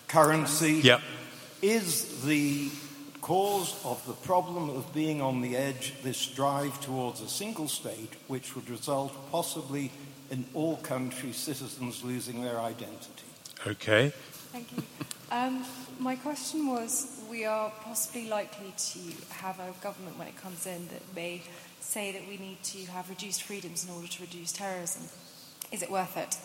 [0.07, 0.75] currency.
[0.85, 1.01] Yep.
[1.63, 2.71] Is the
[3.27, 8.13] cause of the problem of being on the edge this drive towards a single state,
[8.29, 9.91] which would result possibly
[10.31, 13.27] in all countries' citizens losing their identity?
[13.67, 14.13] Okay.
[14.53, 14.83] Thank you.
[15.33, 15.65] Um,
[15.99, 19.01] my question was we are possibly likely to
[19.35, 21.43] have a government when it comes in that may
[21.81, 25.03] say that we need to have reduced freedoms in order to reduce terrorism.
[25.73, 26.37] Is it worth it?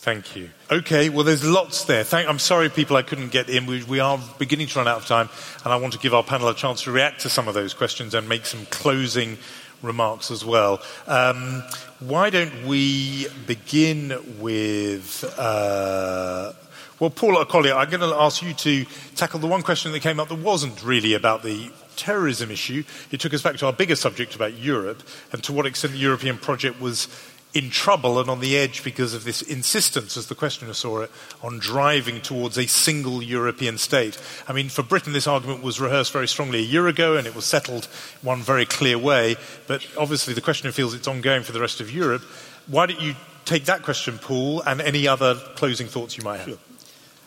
[0.00, 0.48] Thank you.
[0.70, 2.04] Okay, well, there's lots there.
[2.04, 3.66] Thank, I'm sorry, people, I couldn't get in.
[3.66, 5.28] We, we are beginning to run out of time,
[5.62, 7.74] and I want to give our panel a chance to react to some of those
[7.74, 9.36] questions and make some closing
[9.82, 10.80] remarks as well.
[11.06, 11.62] Um,
[11.98, 15.22] why don't we begin with.
[15.36, 16.54] Uh,
[16.98, 18.86] well, Paul Collier, I'm going to ask you to
[19.16, 22.84] tackle the one question that came up that wasn't really about the terrorism issue.
[23.10, 25.98] It took us back to our bigger subject about Europe and to what extent the
[25.98, 27.08] European project was
[27.52, 31.10] in trouble and on the edge because of this insistence, as the questioner saw it,
[31.42, 34.20] on driving towards a single European state.
[34.46, 37.34] I mean, for Britain, this argument was rehearsed very strongly a year ago and it
[37.34, 37.86] was settled
[38.22, 39.36] one very clear way.
[39.66, 42.22] But obviously, the questioner feels it's ongoing for the rest of Europe.
[42.68, 46.48] Why don't you take that question, Paul, and any other closing thoughts you might have?
[46.48, 46.58] Sure.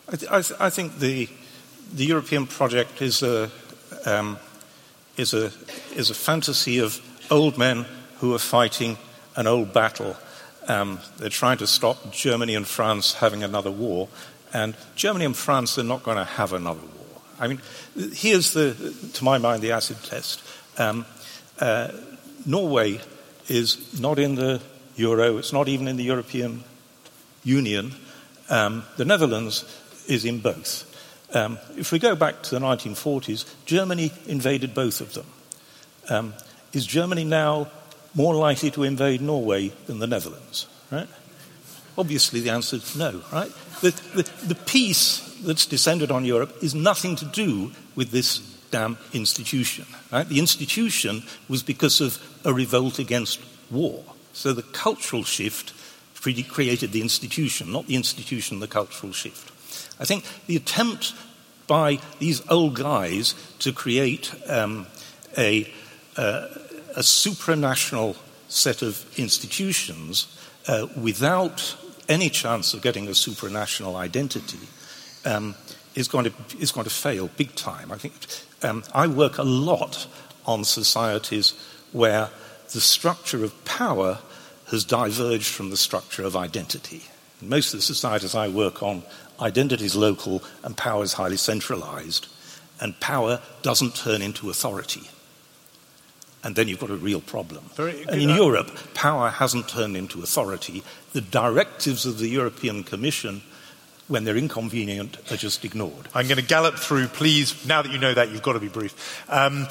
[0.08, 1.28] I, th- I, th- I think the,
[1.92, 3.50] the European project is a,
[4.06, 4.38] um,
[5.18, 5.50] is, a,
[5.94, 7.00] is a fantasy of
[7.30, 7.84] old men
[8.20, 8.96] who are fighting
[9.36, 10.16] an old battle.
[10.68, 14.08] Um, they're trying to stop Germany and France having another war,
[14.52, 17.22] and Germany and France are not going to have another war.
[17.38, 17.60] I mean,
[18.12, 18.74] here's the,
[19.14, 20.42] to my mind, the acid test.
[20.78, 21.04] Um,
[21.60, 21.88] uh,
[22.46, 23.00] Norway
[23.48, 24.62] is not in the
[24.96, 26.62] euro, it's not even in the European
[27.42, 27.94] Union.
[28.48, 29.64] Um, the Netherlands
[30.06, 30.90] is in both.
[31.34, 35.26] Um, if we go back to the 1940s, Germany invaded both of them.
[36.08, 36.34] Um,
[36.72, 37.68] is Germany now
[38.14, 40.66] more likely to invade Norway than the Netherlands?
[40.90, 41.08] Right?
[41.96, 43.22] Obviously, the answer is no.
[43.32, 43.52] Right?
[43.80, 48.38] The, the, the peace that's descended on Europe is nothing to do with this
[48.70, 49.86] damn institution.
[50.12, 50.28] Right?
[50.28, 53.40] The institution was because of a revolt against
[53.70, 54.04] war.
[54.32, 55.72] So the cultural shift
[56.48, 59.50] created the institution, not the institution, the cultural shift.
[60.00, 61.14] I think the attempt
[61.66, 64.86] by these old guys to create um,
[65.36, 65.70] a,
[66.16, 66.48] uh,
[66.96, 68.16] a supranational
[68.48, 70.26] set of institutions
[70.68, 71.76] uh, without
[72.08, 74.58] any chance of getting a supranational identity
[75.24, 75.54] um,
[75.94, 77.90] is, going to, is going to fail big time.
[77.90, 78.14] I think
[78.62, 80.06] um, I work a lot
[80.46, 81.54] on societies
[81.92, 82.30] where
[82.72, 84.18] the structure of power
[84.70, 87.02] has diverged from the structure of identity.
[87.40, 89.02] In most of the societies I work on,
[89.40, 92.28] identity is local and power is highly centralized,
[92.80, 95.08] and power doesn't turn into authority.
[96.44, 97.64] And then you've got a real problem.
[97.74, 100.82] Very and in Europe, power hasn't turned into authority.
[101.12, 103.42] The directives of the European Commission,
[104.08, 106.08] when they're inconvenient, are just ignored.
[106.14, 107.66] I'm going to gallop through, please.
[107.66, 109.24] Now that you know that, you've got to be brief.
[109.30, 109.68] Um,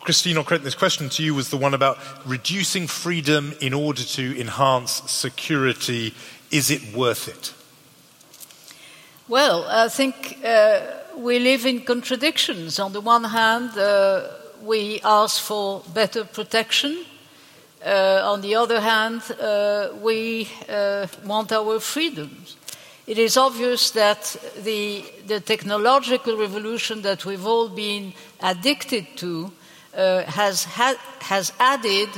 [0.00, 4.40] Christine Ockrent, this question to you was the one about reducing freedom in order to
[4.40, 6.14] enhance security.
[6.50, 7.52] Is it worth it?
[9.28, 10.80] Well, I think uh,
[11.16, 12.78] we live in contradictions.
[12.78, 14.26] On the one hand, uh,
[14.62, 17.04] we ask for better protection.
[17.84, 22.56] Uh, on the other hand, uh, we uh, want our freedoms.
[23.06, 29.50] It is obvious that the, the technological revolution that we've all been addicted to
[29.92, 32.08] has, ha- has added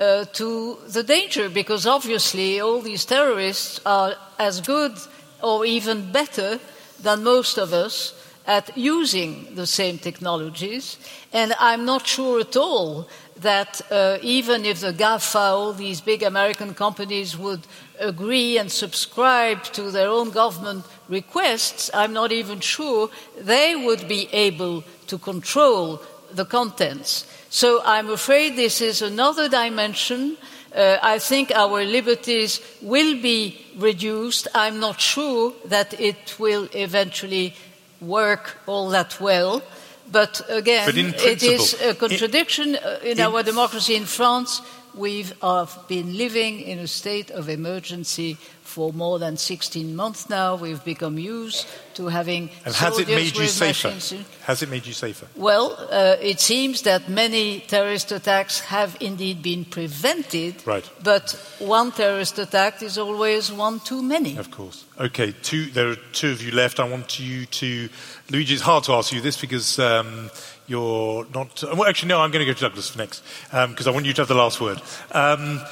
[0.00, 4.92] uh, to the danger because obviously all these terrorists are as good
[5.42, 6.60] or even better
[7.02, 8.14] than most of us
[8.48, 10.96] at using the same technologies.
[11.34, 16.22] And I'm not sure at all that uh, even if the GAFA, all these big
[16.22, 17.60] American companies, would
[18.00, 24.28] agree and subscribe to their own government requests, I'm not even sure they would be
[24.32, 26.00] able to control
[26.32, 27.26] the contents.
[27.50, 30.38] So I'm afraid this is another dimension.
[30.74, 34.48] Uh, I think our liberties will be reduced.
[34.54, 37.54] I'm not sure that it will eventually
[38.00, 39.62] work all that well.
[40.10, 44.62] But again, but it is a contradiction in, uh, in, our democracy in France.
[44.94, 48.38] We have been living in a state of emergency
[48.68, 50.54] for more than 16 months now.
[50.54, 52.50] We've become used to having.
[52.64, 53.90] And has it made you safer?
[54.44, 55.26] Has it made you safer?
[55.34, 60.66] Well, uh, it seems that many terrorist attacks have indeed been prevented.
[60.66, 60.88] Right.
[61.02, 64.36] But one terrorist attack is always one too many.
[64.36, 64.84] Of course.
[65.00, 66.78] Okay, two, there are two of you left.
[66.78, 67.88] I want you to.
[68.30, 69.78] Luigi, it's hard to ask you this because.
[69.78, 70.30] Um,
[70.68, 71.62] you're not.
[71.62, 74.12] Well, actually, no, I'm going to go to Douglas next because um, I want you
[74.12, 74.78] to have the last word.
[75.12, 75.62] Um,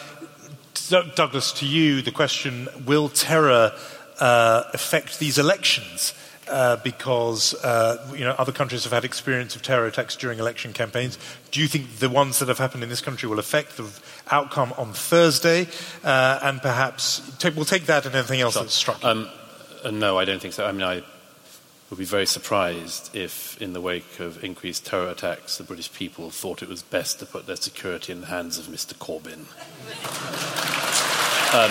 [0.88, 3.72] Douglas, to you, the question will terror
[4.20, 6.14] uh, affect these elections?
[6.48, 10.72] Uh, because uh, you know other countries have had experience of terror attacks during election
[10.72, 11.18] campaigns.
[11.50, 13.90] Do you think the ones that have happened in this country will affect the
[14.30, 15.66] outcome on Thursday?
[16.04, 18.62] Uh, and perhaps take, we'll take that and anything else sure.
[18.62, 19.04] that's struck.
[19.04, 19.28] Um,
[19.82, 20.64] uh, no, I don't think so.
[20.64, 21.02] I mean, I
[21.90, 26.30] would be very surprised if, in the wake of increased terror attacks, the British people
[26.30, 28.94] thought it was best to put their security in the hands of Mr.
[28.94, 29.46] Corbyn.
[31.46, 31.70] Um,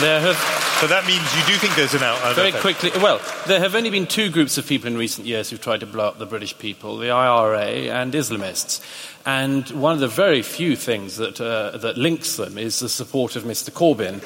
[0.00, 0.36] there have,
[0.80, 2.34] so that means you do think there's an out.
[2.36, 2.62] Very effect.
[2.62, 5.80] quickly, well, there have only been two groups of people in recent years who've tried
[5.80, 8.80] to blow up the British people: the IRA and Islamists.
[9.26, 13.34] And one of the very few things that uh, that links them is the support
[13.34, 13.70] of Mr.
[13.70, 14.22] Corbyn.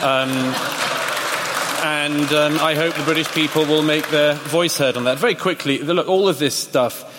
[0.00, 0.30] Um,
[1.82, 5.18] and um, I hope the British people will make their voice heard on that.
[5.18, 7.12] Very quickly, look, all of this stuff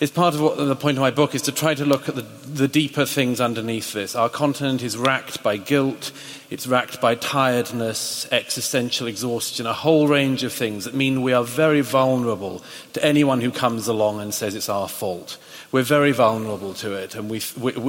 [0.00, 2.14] is part of what the point of my book is to try to look at
[2.14, 4.16] the, the, deeper things underneath this.
[4.16, 6.12] Our continent is racked by guilt,
[6.48, 11.44] it's racked by tiredness, existential exhaustion, a whole range of things that mean we are
[11.44, 12.62] very vulnerable
[12.94, 15.36] to anyone who comes along and says it's our fault.
[15.72, 17.40] We're very vulnerable to it, and we,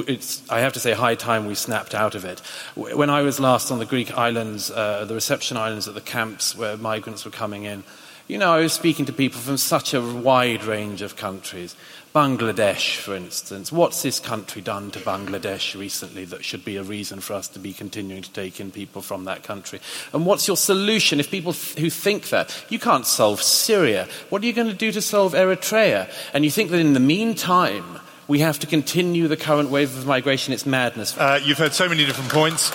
[0.06, 2.38] it's, I have to say, high time we snapped out of it.
[2.76, 6.56] When I was last on the Greek islands, uh, the reception islands at the camps
[6.56, 7.82] where migrants were coming in,
[8.28, 11.74] you know, I was speaking to people from such a wide range of countries.
[12.14, 13.72] Bangladesh, for instance.
[13.72, 17.58] What's this country done to Bangladesh recently that should be a reason for us to
[17.58, 19.80] be continuing to take in people from that country?
[20.12, 22.64] And what's your solution if people th- who think that?
[22.68, 24.08] You can't solve Syria.
[24.28, 26.12] What are you going to do to solve Eritrea?
[26.34, 27.98] And you think that in the meantime,
[28.28, 30.52] we have to continue the current wave of migration?
[30.52, 31.16] It's madness.
[31.16, 32.70] Uh, you've heard so many different points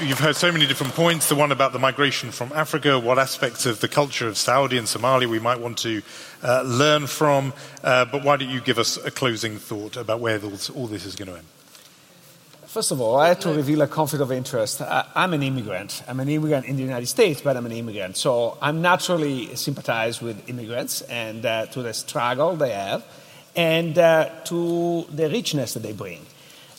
[0.00, 1.28] you've heard so many different points.
[1.28, 4.86] The one about the migration from Africa, what aspects of the culture of Saudi and
[4.86, 6.02] Somalia we might want to
[6.42, 7.52] uh, learn from.
[7.82, 10.40] Uh, but why don't you give us a closing thought about where
[10.74, 11.46] all this is going to end?
[12.66, 14.80] First of all, I have to reveal a conflict of interest.
[14.80, 16.02] I, am an immigrant.
[16.08, 18.16] I'm an immigrant in the United States, but I'm an immigrant.
[18.16, 23.04] So I'm naturally sympathize with immigrants and uh, to the struggle they have
[23.54, 26.26] and uh, to the richness that they bring.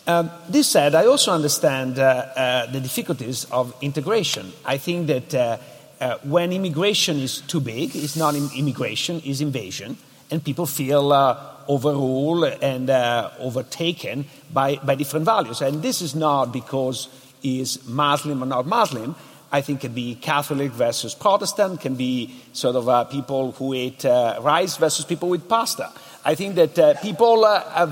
[0.07, 4.53] Um, this said, I also understand uh, uh, the difficulties of integration.
[4.63, 5.57] I think that uh,
[5.99, 9.97] uh when immigration is too big, it's not immigration, it's invasion,
[10.29, 11.37] and people feel uh,
[11.67, 15.61] overruled and uh, overtaken by, by different values.
[15.61, 17.09] And this is not because
[17.41, 19.15] he's Muslim or not Muslim.
[19.51, 24.03] I think it can be Catholic versus Protestant, can be sort of people who eat
[24.03, 25.91] rice versus people with pasta.
[26.25, 27.41] I think that people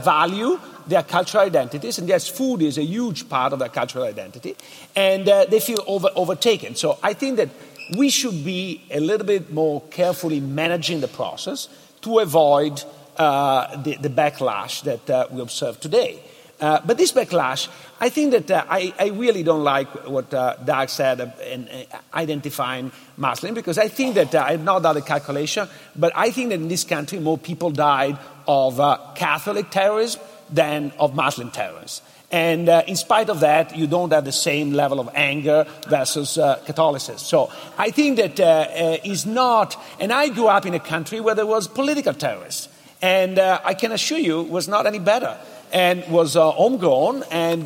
[0.04, 4.56] value their cultural identities, and yes, food is a huge part of their cultural identity,
[4.96, 6.76] and uh, they feel over, overtaken.
[6.76, 7.50] So I think that
[7.98, 11.68] we should be a little bit more carefully managing the process
[12.02, 12.84] to avoid
[13.18, 16.20] uh, the, the, backlash that uh, we observe today.
[16.60, 17.68] Uh, but this backlash,
[18.00, 21.70] I think that uh, I, I, really don't like what uh, Doug said in
[22.14, 26.50] identifying Muslim, because I think that I have not done the calculation, but I think
[26.50, 28.18] that in this country more people died
[28.48, 28.78] of
[29.16, 32.02] Catholic terrorism than of Muslim terrorists.
[32.34, 36.36] And uh, in spite of that, you don't have the same level of anger versus
[36.40, 37.20] uh, Catholicism.
[37.20, 41.20] So I think that uh, uh is not, and I grew up in a country
[41.20, 42.70] where there was political terrorists.
[43.04, 45.38] And uh, I can assure you was not any better
[45.72, 47.22] and was uh, homegrown.
[47.30, 47.66] And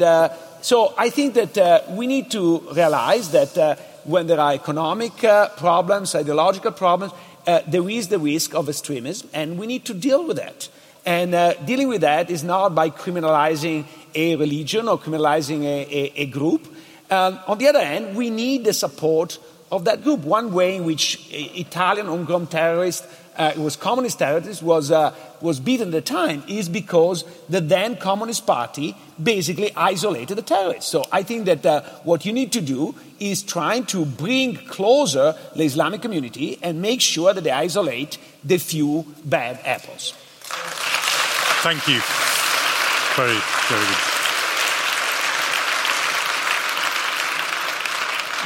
[0.62, 5.14] so I think that we need to realize that when there are economic
[5.56, 7.14] problems, ideological problems,
[7.46, 10.68] there is the risk of extremism, and we need to deal with that.
[11.08, 16.14] And uh, dealing with that is not by criminalizing a religion or criminalizing a, a,
[16.24, 16.68] a group.
[17.10, 19.40] Um, on the other hand, we need the support
[19.72, 20.20] of that group.
[20.26, 25.62] One way in which Italian homegrown terrorists, uh, it was communist terrorists, was, uh, was
[25.62, 28.94] beaten at the time is because the then Communist Party
[29.24, 30.92] basically isolated the terrorists.
[30.92, 35.36] So I think that uh, what you need to do is trying to bring closer
[35.56, 40.14] the Islamic community and make sure that they isolate the few bad apples.
[41.64, 42.02] Thank you.
[43.16, 43.98] Very, very good.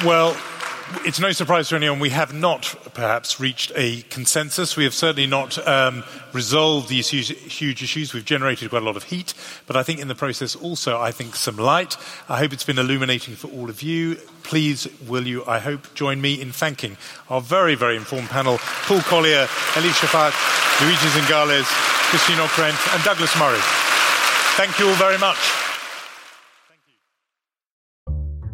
[0.05, 0.38] Well,
[1.06, 4.76] it's no surprise to anyone we have not perhaps reached a consensus.
[4.76, 8.14] We have certainly not um, resolved these huge, huge, issues.
[8.14, 9.34] We've generated quite a lot of heat,
[9.68, 11.98] but I think in the process also, I think some light.
[12.30, 14.16] I hope it's been illuminating for all of you.
[14.44, 16.98] Please, will you, I hope, join me in thanking
[17.30, 20.34] our very, very informed panel, Paul Collier, Elif Shafak,
[20.82, 21.66] Luigi Zingales,
[22.10, 23.60] Christine Ockrent, and Douglas Murray.
[24.58, 25.70] Thank you all very much.